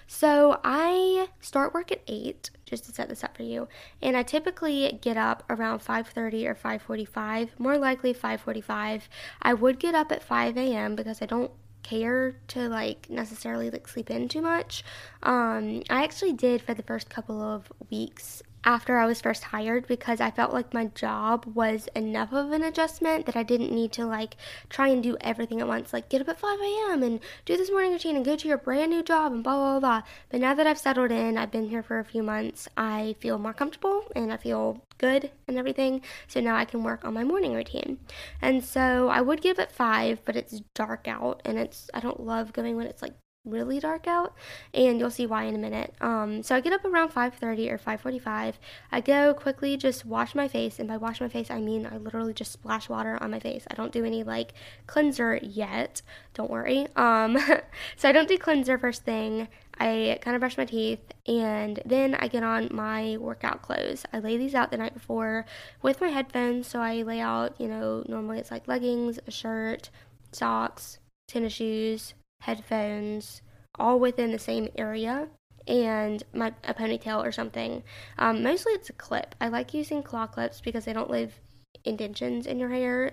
So 0.07 0.61
I 0.63 1.27
start 1.41 1.75
work 1.75 1.91
at 1.91 2.03
8 2.07 2.51
just 2.67 2.85
to 2.85 2.93
set 2.93 3.09
this 3.09 3.25
up 3.25 3.37
for 3.37 3.43
you. 3.43 3.67
And 4.01 4.17
I 4.17 4.23
typically 4.23 4.97
get 5.03 5.17
up 5.17 5.43
around 5.51 5.81
5:30 5.81 6.47
or 6.47 6.55
5:45, 6.55 7.59
more 7.59 7.77
likely 7.77 8.15
5:45. 8.15 9.09
I 9.43 9.55
would 9.55 9.81
get 9.81 9.97
up 9.97 10.13
at 10.13 10.23
5 10.23 10.57
a.m. 10.57 10.95
because 10.95 11.21
I 11.21 11.27
don't 11.27 11.51
care 11.87 12.37
to 12.49 12.69
like 12.69 13.09
necessarily 13.09 13.71
like 13.71 13.87
sleep 13.87 14.11
in 14.11 14.29
too 14.29 14.43
much. 14.43 14.85
Um, 15.23 15.83
I 15.89 16.05
actually 16.05 16.33
did 16.33 16.63
for 16.63 16.75
the 16.75 16.83
first 16.83 17.09
couple 17.09 17.41
of 17.41 17.73
weeks 17.91 18.43
after 18.65 18.99
I 18.99 19.07
was 19.07 19.21
first 19.21 19.45
hired 19.45 19.87
because 19.87 20.21
I 20.21 20.33
felt 20.33 20.53
like 20.53 20.75
my 20.75 20.87
job 20.87 21.47
was 21.55 21.89
enough 21.95 22.33
of 22.33 22.51
an 22.51 22.65
adjustment 22.65 23.25
that 23.27 23.37
I 23.37 23.45
didn't 23.45 23.73
need 23.73 23.93
to 23.93 24.05
like 24.05 24.37
try 24.69 24.89
and 24.89 25.01
do 25.03 25.17
everything 25.21 25.61
at 25.61 25.69
once, 25.69 25.93
like 25.93 26.09
get 26.09 26.21
up 26.21 26.29
at 26.29 26.41
5 26.41 26.59
a.m. 26.59 27.03
and 27.05 27.21
do 27.45 27.57
this 27.57 27.71
morning 27.71 27.93
routine 27.93 28.17
and 28.17 28.25
go 28.25 28.35
to 28.35 28.49
your 28.49 28.59
brand 28.59 28.91
new 28.91 29.05
job 29.05 29.33
and 29.33 29.45
blah, 29.45 29.55
blah, 29.55 29.81
blah. 29.81 30.03
But 30.31 30.41
now 30.41 30.55
that 30.55 30.67
I've 30.67 30.79
settled 30.79 31.13
in, 31.13 31.39
I've 31.39 31.53
been 31.53 31.69
here 31.69 31.85
for 31.85 32.01
a 32.01 32.05
few 32.05 32.25
months, 32.25 32.69
I 32.77 33.15
feel 33.21 33.39
more 33.39 33.55
comfortable 33.55 34.03
and 34.17 34.33
I 34.33 34.37
feel 34.37 34.83
good 34.99 35.31
and 35.47 35.57
everything. 35.57 36.03
So 36.27 36.41
now 36.41 36.57
I 36.57 36.65
can 36.65 36.83
work 36.83 37.05
on 37.05 37.15
my 37.15 37.25
morning 37.25 37.55
routine. 37.55 37.99
And 38.41 38.65
so 38.65 39.09
I 39.09 39.21
would 39.21 39.41
give 39.43 39.59
it 39.59 39.73
5, 39.73 40.25
but 40.25 40.37
it's 40.37 40.61
dark 40.75 41.09
out 41.09 41.43
and 41.45 41.59
it's, 41.59 41.91
I 41.95 42.01
don't 42.01 42.21
love 42.21 42.53
going 42.53 42.77
when 42.77 42.87
it's 42.87 43.03
like 43.03 43.15
really 43.47 43.79
dark 43.79 44.07
out 44.07 44.35
and 44.75 44.99
you'll 44.99 45.11
see 45.11 45.25
why 45.25 45.45
in 45.45 45.55
a 45.55 45.59
minute 45.59 45.95
um, 46.01 46.43
so 46.43 46.55
i 46.55 46.61
get 46.61 46.73
up 46.73 46.85
around 46.85 47.11
5.30 47.11 47.71
or 47.71 47.79
5.45 47.79 48.55
i 48.91 49.01
go 49.01 49.33
quickly 49.33 49.77
just 49.77 50.05
wash 50.05 50.35
my 50.35 50.49
face 50.49 50.79
and 50.79 50.89
by 50.89 50.97
wash 50.97 51.21
my 51.21 51.29
face 51.29 51.51
i 51.51 51.61
mean 51.61 51.89
i 51.91 51.97
literally 51.97 52.35
just 52.35 52.53
splash 52.53 52.89
water 52.89 53.17
on 53.23 53.31
my 53.31 53.39
face 53.39 53.65
i 53.71 53.75
don't 53.75 53.93
do 53.93 54.05
any 54.05 54.25
like 54.25 54.53
cleanser 54.87 55.39
yet 55.43 56.03
don't 56.35 56.51
worry 56.51 56.89
um, 56.97 57.39
so 57.97 58.09
i 58.09 58.13
don't 58.13 58.29
do 58.29 58.37
cleanser 58.37 58.77
first 58.77 59.05
thing 59.05 59.49
I 59.79 60.19
kind 60.23 60.35
of 60.35 60.41
brush 60.41 60.57
my 60.57 60.65
teeth 60.65 61.01
and 61.27 61.81
then 61.85 62.15
I 62.15 62.29
get 62.29 62.43
on 62.43 62.69
my 62.73 63.17
workout 63.19 63.63
clothes. 63.63 64.05
I 64.13 64.21
lay 64.21 64.37
these 64.37 64.55
out 64.55 64.71
the 64.71 64.79
night 64.79 64.95
before 64.95 65.45
with 65.83 66.01
my 66.01 66.09
headphones. 66.09 66.67
So 66.67 66.81
I 66.81 67.03
lay 67.03 67.21
out, 67.21 67.61
you 67.61 67.69
know, 67.69 68.03
normally 68.09 68.39
it's 68.39 68.51
like 68.51 68.69
leggings, 68.69 69.19
a 69.27 69.31
shirt, 69.31 69.91
socks, 70.33 70.99
tennis 71.29 71.53
shoes, 71.53 72.15
headphones, 72.41 73.43
all 73.79 73.99
within 73.99 74.33
the 74.33 74.39
same 74.39 74.69
area, 74.77 75.29
and 75.67 76.23
my 76.33 76.55
a 76.65 76.75
ponytail 76.75 77.25
or 77.25 77.33
something. 77.33 77.83
Um, 78.19 78.43
mostly 78.43 78.73
it's 78.73 78.91
a 78.91 78.95
clip. 78.95 79.35
I 79.41 79.49
like 79.49 79.75
using 79.75 80.03
claw 80.03 80.27
clips 80.27 80.61
because 80.61 80.85
they 80.85 80.93
don't 80.93 81.11
leave 81.11 81.41
indentions 81.85 82.47
in 82.47 82.59
your 82.59 82.71
hair. 82.71 83.13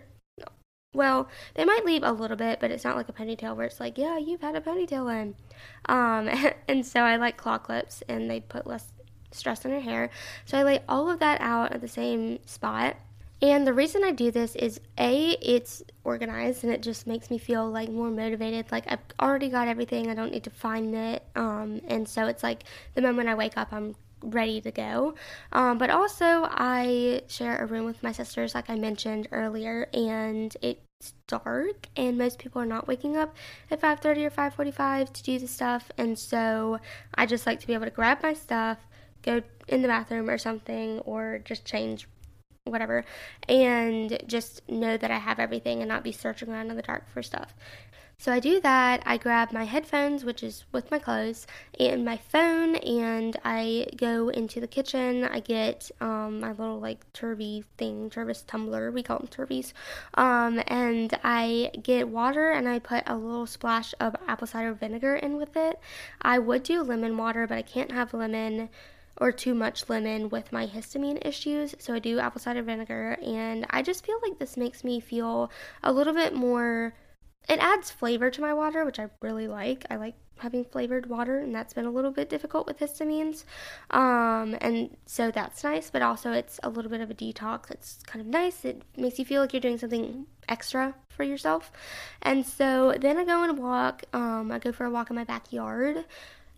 Well, 0.94 1.28
they 1.56 1.66
might 1.66 1.86
leave 1.86 2.04
a 2.04 2.12
little 2.12 2.38
bit, 2.38 2.60
but 2.60 2.72
it's 2.72 2.84
not 2.84 2.96
like 2.96 3.10
a 3.10 3.14
ponytail 3.14 3.56
where 3.56 3.66
it's 3.66 3.80
like, 3.80 3.98
yeah, 3.98 4.18
you've 4.18 4.42
had 4.42 4.56
a 4.56 4.62
ponytail 4.62 5.12
in. 5.12 5.36
Um, 5.86 6.30
and 6.68 6.86
so 6.86 7.02
I 7.02 7.16
like 7.16 7.38
claw 7.38 7.58
clips, 7.58 8.04
and 8.08 8.30
they 8.30 8.40
put 8.40 8.68
less 8.68 8.92
stress 9.32 9.66
on 9.66 9.72
your 9.72 9.82
hair. 9.82 10.10
So 10.46 10.58
I 10.58 10.64
lay 10.64 10.80
all 10.88 11.10
of 11.10 11.20
that 11.20 11.42
out 11.42 11.74
at 11.74 11.82
the 11.82 11.88
same 11.88 12.40
spot 12.46 12.96
and 13.44 13.68
the 13.68 13.74
reason 13.74 14.06
I 14.06 14.12
do 14.12 14.32
this 14.32 14.56
is 14.56 14.80
A, 14.98 15.32
it's 15.42 15.84
organized 16.06 16.64
and 16.64 16.72
it 16.72 16.82
just 16.82 17.06
makes 17.06 17.30
me 17.30 17.38
feel 17.38 17.70
like 17.70 17.90
more 17.90 18.10
motivated. 18.10 18.72
Like 18.72 18.90
I've 18.90 19.02
already 19.20 19.50
got 19.50 19.68
everything, 19.68 20.10
I 20.10 20.14
don't 20.14 20.32
need 20.32 20.46
to 20.46 20.50
find 20.50 20.96
it. 20.96 21.24
Um, 21.36 21.82
and 21.90 22.08
so 22.08 22.28
it's 22.28 22.42
like 22.42 22.64
the 22.96 23.02
moment 23.02 23.28
I 23.28 23.36
wake 23.36 23.58
up, 23.58 23.74
I'm 23.74 23.96
ready 24.24 24.62
to 24.62 24.72
go. 24.72 25.16
Um, 25.52 25.78
but 25.78 25.90
also, 25.90 26.48
I 26.50 27.22
share 27.28 27.62
a 27.62 27.66
room 27.66 27.86
with 27.86 28.02
my 28.02 28.12
sisters, 28.12 28.56
like 28.56 28.70
I 28.70 28.76
mentioned 28.76 29.28
earlier, 29.32 29.88
and 29.94 30.56
it's 30.62 31.14
dark, 31.28 31.88
and 31.98 32.18
most 32.18 32.40
people 32.40 32.62
are 32.62 32.66
not 32.66 32.88
waking 32.88 33.18
up 33.18 33.36
at 33.70 33.82
5:30 33.82 34.26
or 34.26 34.30
5:45 34.30 35.12
to 35.14 35.24
do 35.24 35.40
the 35.40 35.48
stuff, 35.48 35.92
and 35.98 36.18
so 36.18 36.80
I 37.16 37.26
just 37.26 37.46
like 37.46 37.60
to 37.60 37.68
be 37.68 37.74
able 37.74 37.86
to 37.86 37.92
grab 37.92 38.24
my 38.24 38.34
stuff, 38.34 38.78
go 39.22 39.42
in 39.68 39.82
the 39.82 39.88
bathroom 39.88 40.30
or 40.30 40.38
something, 40.38 41.00
or 41.00 41.40
just 41.44 41.66
change 41.66 42.08
whatever, 42.66 43.04
and 43.50 44.18
just 44.26 44.68
know 44.70 44.96
that 44.98 45.12
I 45.12 45.18
have 45.18 45.40
everything 45.40 45.82
and 45.82 45.90
not 45.90 46.04
be 46.04 46.14
searching 46.14 46.50
around 46.50 46.70
in 46.70 46.78
the 46.78 46.82
dark 46.82 47.10
for 47.10 47.22
stuff. 47.22 47.54
So 48.24 48.32
I 48.32 48.40
do 48.40 48.62
that. 48.62 49.04
I 49.06 49.18
grab 49.18 49.52
my 49.52 49.66
headphones, 49.66 50.24
which 50.24 50.44
is 50.44 50.64
with 50.72 50.90
my 50.90 50.98
clothes, 50.98 51.46
and 51.78 52.06
my 52.06 52.16
phone, 52.16 52.78
and 52.78 53.36
I 53.44 53.88
go 53.98 54.30
into 54.30 54.62
the 54.62 54.68
kitchen. 54.68 55.26
I 55.26 55.42
get 55.42 55.92
um, 56.00 56.40
my 56.40 56.54
little 56.54 56.80
like 56.80 57.04
turvy 57.12 57.66
thing, 57.78 58.10
Tervis 58.10 58.46
tumbler. 58.48 58.92
We 58.92 59.04
call 59.04 59.18
them 59.18 59.28
turvies. 59.28 59.74
Um, 60.14 60.64
and 60.68 61.20
I 61.22 61.72
get 61.84 62.08
water 62.08 62.52
and 62.52 62.70
I 62.70 62.80
put 62.80 63.04
a 63.08 63.18
little 63.18 63.46
splash 63.46 63.94
of 64.00 64.16
apple 64.26 64.48
cider 64.48 64.72
vinegar 64.72 65.18
in 65.18 65.36
with 65.36 65.58
it. 65.58 65.78
I 66.22 66.40
would 66.40 66.64
do 66.64 66.82
lemon 66.82 67.18
water, 67.18 67.46
but 67.46 67.58
I 67.58 67.62
can't 67.62 67.92
have 67.92 68.14
lemon 68.14 68.70
or 69.18 69.34
too 69.34 69.54
much 69.54 69.90
lemon 69.90 70.30
with 70.30 70.54
my 70.54 70.66
histamine 70.66 71.20
issues. 71.28 71.76
So 71.78 71.94
I 71.94 72.00
do 72.00 72.20
apple 72.20 72.40
cider 72.40 72.64
vinegar, 72.64 73.18
and 73.22 73.66
I 73.70 73.82
just 73.82 74.06
feel 74.06 74.20
like 74.26 74.40
this 74.40 74.56
makes 74.56 74.86
me 74.86 75.02
feel 75.02 75.52
a 75.84 75.92
little 75.92 76.14
bit 76.14 76.34
more. 76.34 76.94
It 77.50 77.60
adds 77.60 77.92
flavor 77.92 78.30
to 78.30 78.42
my 78.42 78.54
water, 78.54 78.86
which 78.86 79.00
I 79.00 79.10
really 79.22 79.48
like. 79.48 79.86
I 79.90 79.98
like 79.98 80.16
having 80.38 80.66
flavored 80.66 81.08
water, 81.08 81.40
and 81.40 81.54
that's 81.54 81.74
been 81.74 81.86
a 81.86 81.92
little 81.92 82.12
bit 82.12 82.30
difficult 82.30 82.68
with 82.68 82.80
histamines. 82.80 83.44
Um, 83.92 84.58
and 84.62 84.96
so 85.06 85.32
that's 85.32 85.64
nice, 85.64 85.90
but 85.90 86.02
also 86.02 86.32
it's 86.32 86.60
a 86.64 86.70
little 86.70 86.90
bit 86.90 87.02
of 87.02 87.12
a 87.12 87.14
detox. 87.14 87.70
It's 87.72 88.00
kind 88.06 88.22
of 88.22 88.28
nice. 88.28 88.66
It 88.66 88.82
makes 88.98 89.20
you 89.20 89.26
feel 89.26 89.42
like 89.42 89.54
you're 89.54 89.62
doing 89.62 89.78
something 89.78 90.26
extra 90.48 90.96
for 91.10 91.24
yourself. 91.24 91.72
And 92.22 92.46
so 92.46 92.96
then 93.00 93.18
I 93.18 93.26
go 93.26 93.44
and 93.44 93.58
walk. 93.58 94.04
Um, 94.14 94.52
I 94.52 94.60
go 94.60 94.72
for 94.72 94.86
a 94.86 94.92
walk 94.92 95.10
in 95.10 95.16
my 95.16 95.24
backyard. 95.24 96.06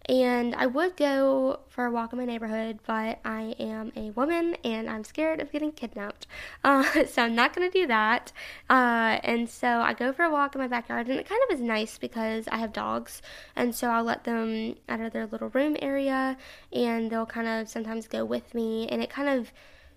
And 0.07 0.53
I 0.55 0.67
would 0.67 0.95
go 0.97 1.61
for 1.67 1.85
a 1.85 1.91
walk 1.91 2.13
in 2.13 2.19
my 2.19 2.25
neighborhood, 2.25 2.79
but 2.85 3.19
I 3.25 3.55
am 3.59 3.91
a 3.95 4.11
woman 4.11 4.55
and 4.63 4.89
I'm 4.89 5.03
scared 5.03 5.41
of 5.41 5.51
getting 5.51 5.71
kidnapped. 5.71 6.27
Uh, 6.63 7.05
so 7.05 7.21
I'm 7.23 7.35
not 7.35 7.55
going 7.55 7.69
to 7.69 7.79
do 7.79 7.85
that. 7.87 8.31
Uh, 8.69 9.19
and 9.23 9.47
so 9.47 9.67
I 9.67 9.93
go 9.93 10.11
for 10.11 10.23
a 10.23 10.31
walk 10.31 10.55
in 10.55 10.61
my 10.61 10.67
backyard, 10.67 11.07
and 11.07 11.19
it 11.19 11.29
kind 11.29 11.41
of 11.47 11.53
is 11.53 11.61
nice 11.61 11.99
because 11.99 12.47
I 12.47 12.57
have 12.57 12.73
dogs. 12.73 13.21
And 13.55 13.75
so 13.75 13.89
I'll 13.89 14.03
let 14.03 14.23
them 14.23 14.75
out 14.89 14.99
of 14.99 15.13
their 15.13 15.27
little 15.27 15.49
room 15.49 15.77
area, 15.81 16.37
and 16.73 17.11
they'll 17.11 17.27
kind 17.27 17.47
of 17.47 17.69
sometimes 17.69 18.07
go 18.07 18.25
with 18.25 18.55
me. 18.55 18.87
And 18.87 19.01
it 19.01 19.11
kind 19.11 19.29
of 19.29 19.51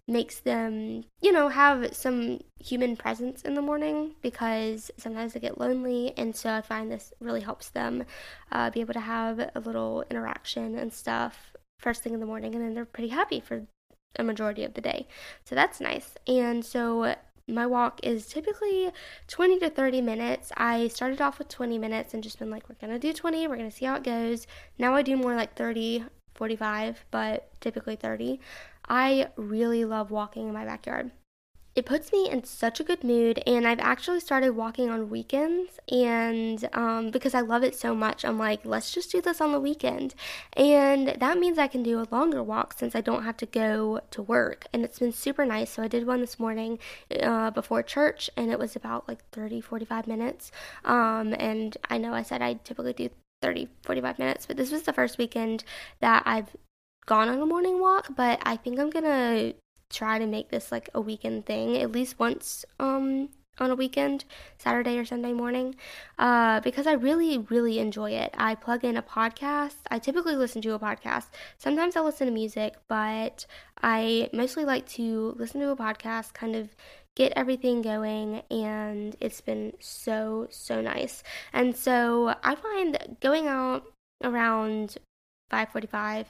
makes 0.08 0.40
them, 0.40 1.04
you 1.20 1.30
know, 1.30 1.48
have 1.48 1.94
some 1.94 2.40
human 2.58 2.96
presence 2.96 3.42
in 3.42 3.54
the 3.54 3.62
morning 3.62 4.14
because 4.22 4.90
sometimes 4.96 5.34
they 5.34 5.40
get 5.40 5.60
lonely. 5.60 6.14
And 6.16 6.34
so 6.34 6.50
I 6.50 6.62
find 6.62 6.90
this 6.90 7.12
really 7.20 7.42
helps 7.42 7.68
them 7.68 8.04
uh, 8.50 8.70
be 8.70 8.80
able 8.80 8.94
to 8.94 9.00
have 9.00 9.38
a 9.38 9.60
little 9.60 10.04
interaction 10.10 10.76
and 10.76 10.92
stuff 10.92 11.52
first 11.78 12.02
thing 12.02 12.14
in 12.14 12.20
the 12.20 12.26
morning. 12.26 12.54
And 12.54 12.64
then 12.64 12.74
they're 12.74 12.84
pretty 12.84 13.10
happy 13.10 13.40
for 13.40 13.66
a 14.16 14.24
majority 14.24 14.64
of 14.64 14.74
the 14.74 14.80
day. 14.80 15.06
So 15.44 15.54
that's 15.54 15.80
nice. 15.80 16.14
And 16.26 16.64
so 16.64 17.14
my 17.46 17.66
walk 17.66 18.00
is 18.02 18.26
typically 18.26 18.90
20 19.26 19.58
to 19.60 19.70
30 19.70 20.00
minutes. 20.00 20.52
I 20.56 20.88
started 20.88 21.20
off 21.20 21.38
with 21.38 21.48
20 21.48 21.78
minutes 21.78 22.14
and 22.14 22.22
just 22.22 22.38
been 22.38 22.50
like, 22.50 22.68
we're 22.68 22.76
going 22.76 22.92
to 22.92 22.98
do 22.98 23.12
20, 23.12 23.46
we're 23.46 23.56
going 23.56 23.70
to 23.70 23.76
see 23.76 23.86
how 23.86 23.96
it 23.96 24.04
goes. 24.04 24.46
Now 24.78 24.94
I 24.94 25.02
do 25.02 25.16
more 25.16 25.34
like 25.34 25.54
30, 25.54 26.04
45, 26.34 27.04
but 27.10 27.50
typically 27.60 27.96
30. 27.96 28.40
I 28.88 29.28
really 29.36 29.84
love 29.84 30.10
walking 30.10 30.48
in 30.48 30.54
my 30.54 30.64
backyard. 30.64 31.10
It 31.78 31.86
puts 31.86 32.10
me 32.10 32.28
in 32.28 32.42
such 32.42 32.80
a 32.80 32.82
good 32.82 33.04
mood, 33.04 33.40
and 33.46 33.64
I've 33.64 33.78
actually 33.78 34.18
started 34.18 34.50
walking 34.50 34.90
on 34.90 35.10
weekends. 35.10 35.78
And 35.88 36.68
um, 36.72 37.12
because 37.12 37.34
I 37.34 37.40
love 37.40 37.62
it 37.62 37.76
so 37.76 37.94
much, 37.94 38.24
I'm 38.24 38.36
like, 38.36 38.64
let's 38.64 38.90
just 38.90 39.12
do 39.12 39.20
this 39.20 39.40
on 39.40 39.52
the 39.52 39.60
weekend. 39.60 40.16
And 40.54 41.08
that 41.20 41.38
means 41.38 41.56
I 41.56 41.68
can 41.68 41.84
do 41.84 42.00
a 42.00 42.08
longer 42.10 42.42
walk 42.42 42.74
since 42.76 42.96
I 42.96 43.00
don't 43.00 43.22
have 43.22 43.36
to 43.36 43.46
go 43.46 44.00
to 44.10 44.22
work. 44.22 44.66
And 44.72 44.84
it's 44.84 44.98
been 44.98 45.12
super 45.12 45.46
nice. 45.46 45.70
So 45.70 45.84
I 45.84 45.86
did 45.86 46.04
one 46.04 46.20
this 46.20 46.40
morning 46.40 46.80
uh, 47.22 47.52
before 47.52 47.84
church, 47.84 48.28
and 48.36 48.50
it 48.50 48.58
was 48.58 48.74
about 48.74 49.06
like 49.06 49.24
30, 49.30 49.60
45 49.60 50.08
minutes. 50.08 50.50
Um, 50.84 51.32
and 51.38 51.76
I 51.88 51.98
know 51.98 52.12
I 52.12 52.22
said 52.22 52.42
I 52.42 52.54
typically 52.54 52.94
do 52.94 53.10
30, 53.40 53.68
45 53.84 54.18
minutes, 54.18 54.46
but 54.46 54.56
this 54.56 54.72
was 54.72 54.82
the 54.82 54.92
first 54.92 55.16
weekend 55.16 55.62
that 56.00 56.24
I've 56.26 56.56
gone 57.08 57.30
on 57.30 57.40
a 57.40 57.46
morning 57.46 57.80
walk, 57.80 58.08
but 58.14 58.38
I 58.42 58.56
think 58.56 58.78
I'm 58.78 58.90
gonna 58.90 59.54
try 59.90 60.18
to 60.18 60.26
make 60.26 60.50
this 60.50 60.70
like 60.70 60.90
a 60.94 61.00
weekend 61.00 61.46
thing 61.46 61.78
at 61.78 61.90
least 61.90 62.18
once 62.18 62.66
um 62.78 63.30
on 63.58 63.70
a 63.70 63.74
weekend, 63.74 64.24
Saturday 64.58 64.96
or 64.98 65.04
Sunday 65.04 65.32
morning, 65.32 65.74
uh, 66.18 66.60
because 66.60 66.86
I 66.86 66.92
really, 66.92 67.38
really 67.38 67.80
enjoy 67.80 68.12
it. 68.12 68.32
I 68.38 68.54
plug 68.54 68.84
in 68.84 68.96
a 68.96 69.02
podcast. 69.02 69.78
I 69.90 69.98
typically 69.98 70.36
listen 70.36 70.62
to 70.62 70.74
a 70.74 70.78
podcast. 70.78 71.24
Sometimes 71.56 71.96
I 71.96 72.02
listen 72.02 72.28
to 72.28 72.32
music, 72.32 72.76
but 72.86 73.46
I 73.82 74.30
mostly 74.32 74.64
like 74.64 74.86
to 74.90 75.34
listen 75.36 75.60
to 75.60 75.70
a 75.70 75.76
podcast, 75.76 76.34
kind 76.34 76.54
of 76.54 76.68
get 77.16 77.32
everything 77.34 77.82
going, 77.82 78.42
and 78.48 79.16
it's 79.18 79.40
been 79.40 79.72
so, 79.80 80.46
so 80.50 80.80
nice. 80.80 81.24
And 81.52 81.74
so 81.74 82.36
I 82.44 82.54
find 82.54 82.96
going 83.20 83.48
out 83.48 83.82
around 84.22 84.98
5:45. 85.50 86.26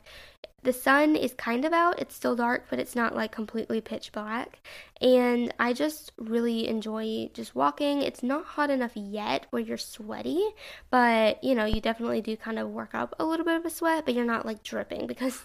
The 0.63 0.73
sun 0.73 1.15
is 1.15 1.35
kind 1.35 1.65
of 1.65 1.73
out. 1.73 2.01
It's 2.01 2.15
still 2.15 2.35
dark, 2.35 2.67
but 2.69 2.79
it's 2.79 2.97
not 2.97 3.15
like 3.15 3.31
completely 3.31 3.81
pitch 3.81 4.11
black. 4.13 4.61
And 5.01 5.55
I 5.59 5.73
just 5.73 6.13
really 6.19 6.67
enjoy 6.67 7.31
just 7.33 7.55
walking. 7.55 8.03
It's 8.03 8.23
not 8.23 8.45
hot 8.45 8.71
enough 8.71 8.97
yet 8.97 9.47
where 9.51 9.63
you're 9.63 9.77
sweaty, 9.77 10.45
but 10.91 11.43
you 11.45 11.55
know, 11.55 11.65
you 11.65 11.81
definitely 11.81 12.21
do 12.21 12.37
kind 12.37 12.59
of 12.59 12.69
work 12.71 12.95
up 12.95 13.15
a 13.19 13.25
little 13.25 13.47
bit 13.47 13.57
of 13.57 13.65
a 13.65 13.71
sweat, 13.71 14.05
but 14.05 14.15
you're 14.15 14.25
not 14.25 14.47
like 14.47 14.63
dripping 14.63 15.07
because 15.07 15.43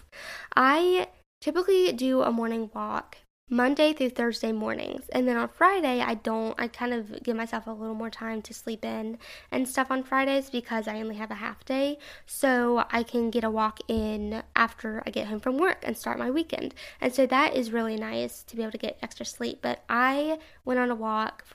I 0.55 1.07
typically 1.41 1.91
do 1.91 2.21
a 2.21 2.31
morning 2.31 2.71
walk 2.73 3.17
Monday 3.53 3.93
through 3.93 4.09
Thursday 4.09 4.51
mornings. 4.51 5.07
And 5.09 5.27
then 5.27 5.37
on 5.37 5.47
Friday, 5.47 6.01
I 6.01 6.15
don't, 6.15 6.59
I 6.59 6.67
kind 6.67 6.91
of 6.91 7.21
give 7.21 7.37
myself 7.37 7.67
a 7.67 7.71
little 7.71 7.93
more 7.93 8.09
time 8.09 8.41
to 8.41 8.53
sleep 8.53 8.83
in 8.83 9.19
and 9.51 9.69
stuff 9.69 9.91
on 9.91 10.03
Fridays 10.03 10.49
because 10.49 10.87
I 10.87 10.99
only 10.99 11.15
have 11.17 11.29
a 11.29 11.35
half 11.35 11.63
day. 11.63 11.99
So 12.25 12.83
I 12.89 13.03
can 13.03 13.29
get 13.29 13.43
a 13.43 13.51
walk 13.51 13.79
in 13.87 14.41
after 14.55 15.03
I 15.05 15.11
get 15.11 15.27
home 15.27 15.39
from 15.39 15.59
work 15.59 15.83
and 15.83 15.95
start 15.95 16.17
my 16.17 16.31
weekend. 16.31 16.73
And 16.99 17.13
so 17.13 17.27
that 17.27 17.55
is 17.55 17.71
really 17.71 17.95
nice 17.95 18.41
to 18.43 18.55
be 18.55 18.63
able 18.63 18.71
to 18.71 18.77
get 18.79 18.97
extra 19.03 19.25
sleep. 19.25 19.59
But 19.61 19.83
I 19.87 20.39
went 20.65 20.79
on 20.79 20.89
a 20.89 20.95
walk 20.95 21.45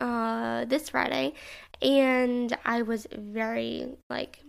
uh, 0.00 0.64
this 0.64 0.88
Friday 0.88 1.34
and 1.82 2.56
I 2.64 2.82
was 2.82 3.06
very 3.12 3.88
like 4.08 4.43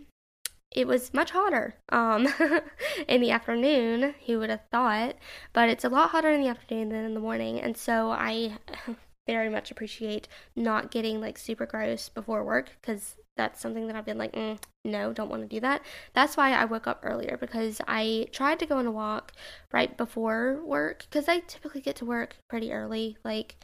it 0.76 0.86
was 0.86 1.14
much 1.14 1.30
hotter 1.30 1.74
um, 1.88 2.28
in 3.08 3.22
the 3.22 3.30
afternoon, 3.30 4.14
who 4.26 4.38
would 4.38 4.50
have 4.50 4.60
thought, 4.70 5.16
but 5.54 5.70
it's 5.70 5.84
a 5.84 5.88
lot 5.88 6.10
hotter 6.10 6.30
in 6.30 6.42
the 6.42 6.48
afternoon 6.48 6.90
than 6.90 7.04
in 7.06 7.14
the 7.14 7.20
morning. 7.20 7.58
And 7.58 7.76
so 7.76 8.10
I 8.10 8.58
very 9.26 9.48
much 9.48 9.70
appreciate 9.70 10.28
not 10.54 10.90
getting 10.90 11.18
like 11.18 11.38
super 11.38 11.64
gross 11.64 12.10
before 12.10 12.44
work 12.44 12.70
because 12.80 13.16
that's 13.38 13.60
something 13.60 13.86
that 13.86 13.96
I've 13.96 14.04
been 14.04 14.18
like, 14.18 14.32
mm, 14.32 14.58
no, 14.84 15.14
don't 15.14 15.30
want 15.30 15.42
to 15.42 15.48
do 15.48 15.60
that. 15.60 15.80
That's 16.12 16.36
why 16.36 16.52
I 16.52 16.66
woke 16.66 16.86
up 16.86 17.00
earlier 17.02 17.38
because 17.40 17.80
I 17.88 18.26
tried 18.30 18.58
to 18.58 18.66
go 18.66 18.76
on 18.76 18.86
a 18.86 18.90
walk 18.90 19.32
right 19.72 19.96
before 19.96 20.60
work 20.62 21.06
because 21.08 21.26
I 21.26 21.40
typically 21.40 21.80
get 21.80 21.96
to 21.96 22.04
work 22.04 22.36
pretty 22.48 22.70
early, 22.70 23.16
like, 23.24 23.56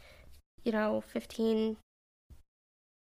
you 0.63 0.71
know, 0.71 1.03
15, 1.07 1.77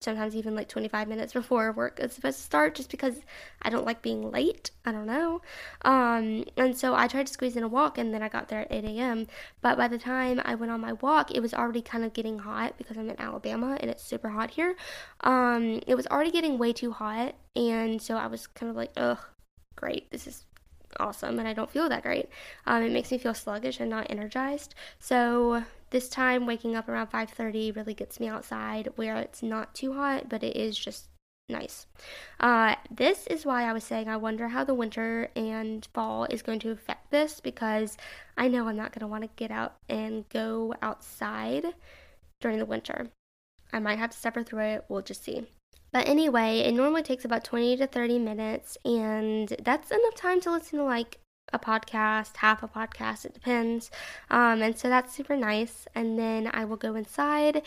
sometimes 0.02 0.34
even 0.36 0.54
like 0.54 0.68
25 0.68 1.08
minutes 1.08 1.32
before 1.32 1.72
work 1.72 2.00
is 2.00 2.12
supposed 2.12 2.38
to 2.38 2.44
start 2.44 2.74
just 2.74 2.90
because 2.90 3.20
I 3.62 3.70
don't 3.70 3.86
like 3.86 4.02
being 4.02 4.30
late. 4.30 4.70
I 4.84 4.92
don't 4.92 5.06
know. 5.06 5.40
Um, 5.82 6.44
and 6.56 6.76
so 6.76 6.94
I 6.94 7.08
tried 7.08 7.26
to 7.26 7.32
squeeze 7.32 7.56
in 7.56 7.62
a 7.62 7.68
walk 7.68 7.98
and 7.98 8.12
then 8.12 8.22
I 8.22 8.28
got 8.28 8.48
there 8.48 8.60
at 8.60 8.72
8 8.72 8.84
a.m. 8.84 9.26
But 9.60 9.76
by 9.76 9.88
the 9.88 9.98
time 9.98 10.40
I 10.44 10.54
went 10.54 10.72
on 10.72 10.80
my 10.80 10.94
walk, 10.94 11.30
it 11.30 11.40
was 11.40 11.54
already 11.54 11.82
kind 11.82 12.04
of 12.04 12.12
getting 12.12 12.40
hot 12.40 12.76
because 12.78 12.96
I'm 12.96 13.10
in 13.10 13.20
Alabama 13.20 13.76
and 13.80 13.90
it's 13.90 14.02
super 14.02 14.30
hot 14.30 14.50
here. 14.50 14.76
Um, 15.20 15.80
it 15.86 15.94
was 15.94 16.06
already 16.08 16.30
getting 16.30 16.58
way 16.58 16.72
too 16.72 16.92
hot. 16.92 17.34
And 17.54 18.00
so 18.00 18.16
I 18.16 18.26
was 18.26 18.46
kind 18.46 18.70
of 18.70 18.76
like, 18.76 18.92
ugh, 18.96 19.18
great. 19.76 20.10
This 20.10 20.26
is 20.26 20.44
awesome 21.00 21.38
and 21.38 21.48
I 21.48 21.52
don't 21.52 21.70
feel 21.70 21.88
that 21.88 22.02
great. 22.02 22.28
Um, 22.66 22.82
it 22.82 22.92
makes 22.92 23.10
me 23.10 23.18
feel 23.18 23.34
sluggish 23.34 23.80
and 23.80 23.90
not 23.90 24.10
energized. 24.10 24.74
So 24.98 25.64
this 25.90 26.08
time 26.08 26.46
waking 26.46 26.74
up 26.76 26.88
around 26.88 27.08
5:30 27.08 27.72
really 27.72 27.94
gets 27.94 28.18
me 28.18 28.28
outside 28.28 28.88
where 28.96 29.16
it's 29.16 29.42
not 29.42 29.74
too 29.74 29.94
hot, 29.94 30.28
but 30.28 30.42
it 30.42 30.56
is 30.56 30.78
just 30.78 31.08
nice. 31.48 31.86
Uh, 32.40 32.76
this 32.90 33.26
is 33.26 33.44
why 33.44 33.64
I 33.64 33.72
was 33.72 33.84
saying 33.84 34.08
I 34.08 34.16
wonder 34.16 34.48
how 34.48 34.64
the 34.64 34.74
winter 34.74 35.30
and 35.36 35.86
fall 35.92 36.24
is 36.24 36.42
going 36.42 36.60
to 36.60 36.70
affect 36.70 37.10
this 37.10 37.40
because 37.40 37.96
I 38.36 38.48
know 38.48 38.68
I'm 38.68 38.76
not 38.76 38.92
going 38.92 39.00
to 39.00 39.06
want 39.06 39.24
to 39.24 39.30
get 39.36 39.50
out 39.50 39.76
and 39.88 40.28
go 40.30 40.74
outside 40.82 41.74
during 42.40 42.58
the 42.58 42.66
winter. 42.66 43.10
I 43.72 43.78
might 43.78 43.98
have 43.98 44.10
to 44.10 44.18
suffer 44.18 44.42
through 44.42 44.64
it. 44.64 44.84
We'll 44.88 45.02
just 45.02 45.24
see. 45.24 45.46
But 45.92 46.08
anyway, 46.08 46.60
it 46.60 46.72
normally 46.72 47.02
takes 47.02 47.24
about 47.24 47.44
20 47.44 47.76
to 47.78 47.86
30 47.86 48.18
minutes, 48.18 48.78
and 48.84 49.48
that's 49.62 49.90
enough 49.90 50.14
time 50.16 50.40
to 50.42 50.50
listen 50.52 50.78
to 50.78 50.84
like 50.84 51.18
a 51.52 51.58
podcast, 51.58 52.36
half 52.36 52.62
a 52.62 52.68
podcast, 52.68 53.24
it 53.24 53.34
depends. 53.34 53.90
Um, 54.30 54.62
and 54.62 54.78
so 54.78 54.88
that's 54.88 55.14
super 55.14 55.36
nice. 55.36 55.86
And 55.94 56.18
then 56.18 56.50
I 56.52 56.64
will 56.64 56.76
go 56.76 56.94
inside 56.94 57.62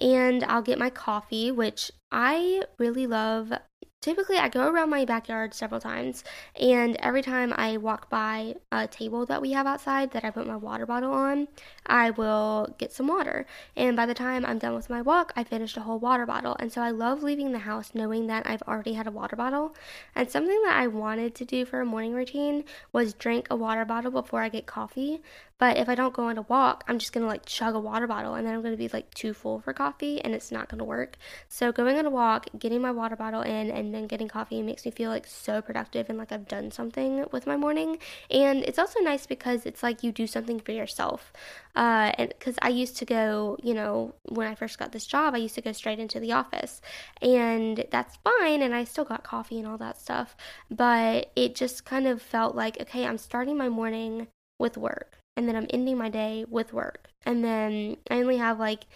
and 0.00 0.44
I'll 0.44 0.62
get 0.62 0.78
my 0.78 0.90
coffee, 0.90 1.50
which 1.50 1.90
I 2.10 2.62
really 2.78 3.06
love 3.06 3.52
typically 4.00 4.36
I 4.36 4.48
go 4.48 4.68
around 4.68 4.90
my 4.90 5.04
backyard 5.04 5.54
several 5.54 5.80
times 5.80 6.22
and 6.60 6.96
every 7.00 7.22
time 7.22 7.52
I 7.56 7.76
walk 7.76 8.08
by 8.08 8.54
a 8.70 8.86
table 8.86 9.26
that 9.26 9.42
we 9.42 9.52
have 9.52 9.66
outside 9.66 10.12
that 10.12 10.24
I 10.24 10.30
put 10.30 10.46
my 10.46 10.56
water 10.56 10.86
bottle 10.86 11.12
on, 11.12 11.48
I 11.86 12.10
will 12.10 12.74
get 12.78 12.92
some 12.92 13.08
water. 13.08 13.46
And 13.76 13.96
by 13.96 14.06
the 14.06 14.14
time 14.14 14.46
I'm 14.46 14.58
done 14.58 14.74
with 14.74 14.88
my 14.88 15.02
walk, 15.02 15.32
I 15.36 15.42
finished 15.44 15.76
a 15.76 15.80
whole 15.80 15.98
water 15.98 16.26
bottle. 16.26 16.56
And 16.60 16.72
so 16.72 16.80
I 16.80 16.90
love 16.90 17.22
leaving 17.22 17.52
the 17.52 17.58
house 17.60 17.90
knowing 17.94 18.28
that 18.28 18.46
I've 18.46 18.62
already 18.62 18.92
had 18.92 19.06
a 19.06 19.10
water 19.10 19.36
bottle. 19.36 19.74
And 20.14 20.30
something 20.30 20.62
that 20.64 20.76
I 20.76 20.86
wanted 20.86 21.34
to 21.36 21.44
do 21.44 21.64
for 21.64 21.80
a 21.80 21.86
morning 21.86 22.12
routine 22.14 22.64
was 22.92 23.14
drink 23.14 23.48
a 23.50 23.56
water 23.56 23.84
bottle 23.84 24.10
before 24.10 24.42
I 24.42 24.48
get 24.48 24.66
coffee. 24.66 25.22
But 25.58 25.76
if 25.76 25.88
I 25.88 25.96
don't 25.96 26.14
go 26.14 26.24
on 26.24 26.38
a 26.38 26.42
walk, 26.42 26.84
I'm 26.86 26.98
just 26.98 27.12
gonna 27.12 27.26
like 27.26 27.44
chug 27.44 27.74
a 27.74 27.80
water 27.80 28.06
bottle 28.06 28.34
and 28.34 28.46
then 28.46 28.54
I'm 28.54 28.62
gonna 28.62 28.76
be 28.76 28.88
like 28.88 29.12
too 29.12 29.34
full 29.34 29.60
for 29.60 29.72
coffee 29.72 30.20
and 30.20 30.32
it's 30.34 30.52
not 30.52 30.68
gonna 30.68 30.84
work. 30.84 31.16
So 31.48 31.72
going 31.72 31.98
on 31.98 32.06
a 32.06 32.10
walk, 32.10 32.46
getting 32.58 32.80
my 32.80 32.92
water 32.92 33.16
bottle 33.16 33.42
in, 33.42 33.70
and 33.70 33.92
then 33.92 34.06
getting 34.06 34.28
coffee 34.28 34.62
makes 34.62 34.84
me 34.84 34.92
feel 34.92 35.10
like 35.10 35.26
so 35.26 35.60
productive 35.60 36.08
and 36.08 36.16
like 36.16 36.30
I've 36.30 36.46
done 36.46 36.70
something 36.70 37.24
with 37.32 37.46
my 37.46 37.56
morning. 37.56 37.98
And 38.30 38.62
it's 38.62 38.78
also 38.78 39.00
nice 39.00 39.26
because 39.26 39.66
it's 39.66 39.82
like 39.82 40.04
you 40.04 40.12
do 40.12 40.28
something 40.28 40.60
for 40.60 40.72
yourself. 40.72 41.32
Uh, 41.74 42.12
and 42.16 42.28
because 42.38 42.56
I 42.62 42.68
used 42.68 42.96
to 42.98 43.04
go, 43.04 43.56
you 43.62 43.74
know, 43.74 44.14
when 44.28 44.46
I 44.46 44.54
first 44.54 44.78
got 44.78 44.92
this 44.92 45.06
job, 45.06 45.34
I 45.34 45.38
used 45.38 45.56
to 45.56 45.60
go 45.60 45.72
straight 45.72 45.98
into 45.98 46.20
the 46.20 46.32
office, 46.32 46.80
and 47.20 47.84
that's 47.90 48.16
fine. 48.24 48.62
And 48.62 48.74
I 48.74 48.84
still 48.84 49.04
got 49.04 49.24
coffee 49.24 49.58
and 49.58 49.66
all 49.66 49.78
that 49.78 50.00
stuff, 50.00 50.36
but 50.70 51.30
it 51.36 51.54
just 51.54 51.84
kind 51.84 52.06
of 52.06 52.22
felt 52.22 52.54
like 52.54 52.80
okay, 52.80 53.06
I'm 53.06 53.18
starting 53.18 53.56
my 53.56 53.68
morning 53.68 54.28
with 54.58 54.76
work 54.76 55.18
and 55.38 55.48
then 55.48 55.54
I'm 55.54 55.68
ending 55.70 55.96
my 55.96 56.08
day 56.08 56.44
with 56.50 56.72
work. 56.72 57.10
And 57.24 57.44
then 57.44 57.96
I 58.10 58.16
only 58.16 58.38
have 58.38 58.58
like 58.58 58.86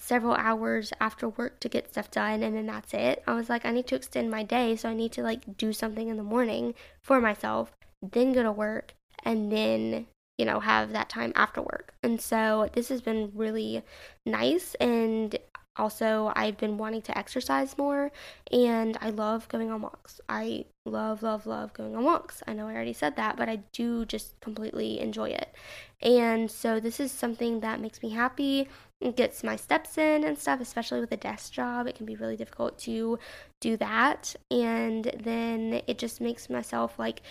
several 0.00 0.34
hours 0.34 0.92
after 0.98 1.28
work 1.28 1.60
to 1.60 1.68
get 1.68 1.90
stuff 1.90 2.10
done 2.10 2.42
and 2.42 2.56
then 2.56 2.66
that's 2.66 2.94
it. 2.94 3.22
I 3.26 3.34
was 3.34 3.50
like 3.50 3.66
I 3.66 3.70
need 3.70 3.86
to 3.88 3.94
extend 3.94 4.30
my 4.30 4.42
day, 4.42 4.76
so 4.76 4.88
I 4.88 4.94
need 4.94 5.12
to 5.12 5.22
like 5.22 5.58
do 5.58 5.74
something 5.74 6.08
in 6.08 6.16
the 6.16 6.22
morning 6.22 6.74
for 7.02 7.20
myself, 7.20 7.72
then 8.00 8.32
go 8.32 8.42
to 8.42 8.50
work 8.50 8.94
and 9.24 9.52
then 9.52 10.06
you 10.38 10.44
know, 10.44 10.60
have 10.60 10.92
that 10.92 11.08
time 11.08 11.32
after 11.34 11.60
work. 11.60 11.92
And 12.02 12.20
so 12.20 12.70
this 12.72 12.88
has 12.88 13.02
been 13.02 13.32
really 13.34 13.82
nice 14.24 14.74
and 14.76 15.36
also 15.78 16.32
I've 16.34 16.58
been 16.58 16.76
wanting 16.76 17.02
to 17.02 17.16
exercise 17.16 17.78
more 17.78 18.10
and 18.52 18.98
I 19.00 19.10
love 19.10 19.48
going 19.48 19.70
on 19.70 19.82
walks. 19.82 20.20
I 20.28 20.66
love 20.84 21.22
love 21.22 21.46
love 21.46 21.72
going 21.72 21.94
on 21.94 22.04
walks. 22.04 22.42
I 22.46 22.52
know 22.52 22.68
I 22.68 22.74
already 22.74 22.92
said 22.92 23.16
that, 23.16 23.36
but 23.36 23.48
I 23.48 23.56
do 23.72 24.04
just 24.04 24.40
completely 24.40 25.00
enjoy 25.00 25.30
it. 25.30 25.54
And 26.02 26.50
so 26.50 26.80
this 26.80 27.00
is 27.00 27.12
something 27.12 27.60
that 27.60 27.80
makes 27.80 28.02
me 28.02 28.10
happy. 28.10 28.68
It 29.00 29.16
gets 29.16 29.44
my 29.44 29.56
steps 29.56 29.96
in 29.96 30.24
and 30.24 30.36
stuff, 30.36 30.60
especially 30.60 31.00
with 31.00 31.12
a 31.12 31.16
desk 31.16 31.52
job. 31.52 31.86
It 31.86 31.94
can 31.94 32.06
be 32.06 32.16
really 32.16 32.36
difficult 32.36 32.78
to 32.80 33.18
do 33.60 33.76
that. 33.76 34.34
And 34.50 35.04
then 35.22 35.82
it 35.86 35.98
just 35.98 36.20
makes 36.20 36.50
myself 36.50 36.98
like 36.98 37.22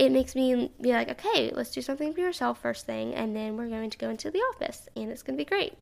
it 0.00 0.10
makes 0.10 0.34
me 0.34 0.72
be 0.80 0.92
like, 0.92 1.10
okay, 1.10 1.50
let's 1.54 1.72
do 1.72 1.82
something 1.82 2.14
for 2.14 2.20
yourself 2.20 2.62
first 2.62 2.86
thing, 2.86 3.14
and 3.14 3.36
then 3.36 3.58
we're 3.58 3.68
going 3.68 3.90
to 3.90 3.98
go 3.98 4.08
into 4.08 4.30
the 4.30 4.38
office, 4.38 4.88
and 4.96 5.10
it's 5.10 5.22
going 5.22 5.36
to 5.36 5.44
be 5.44 5.48
great. 5.48 5.74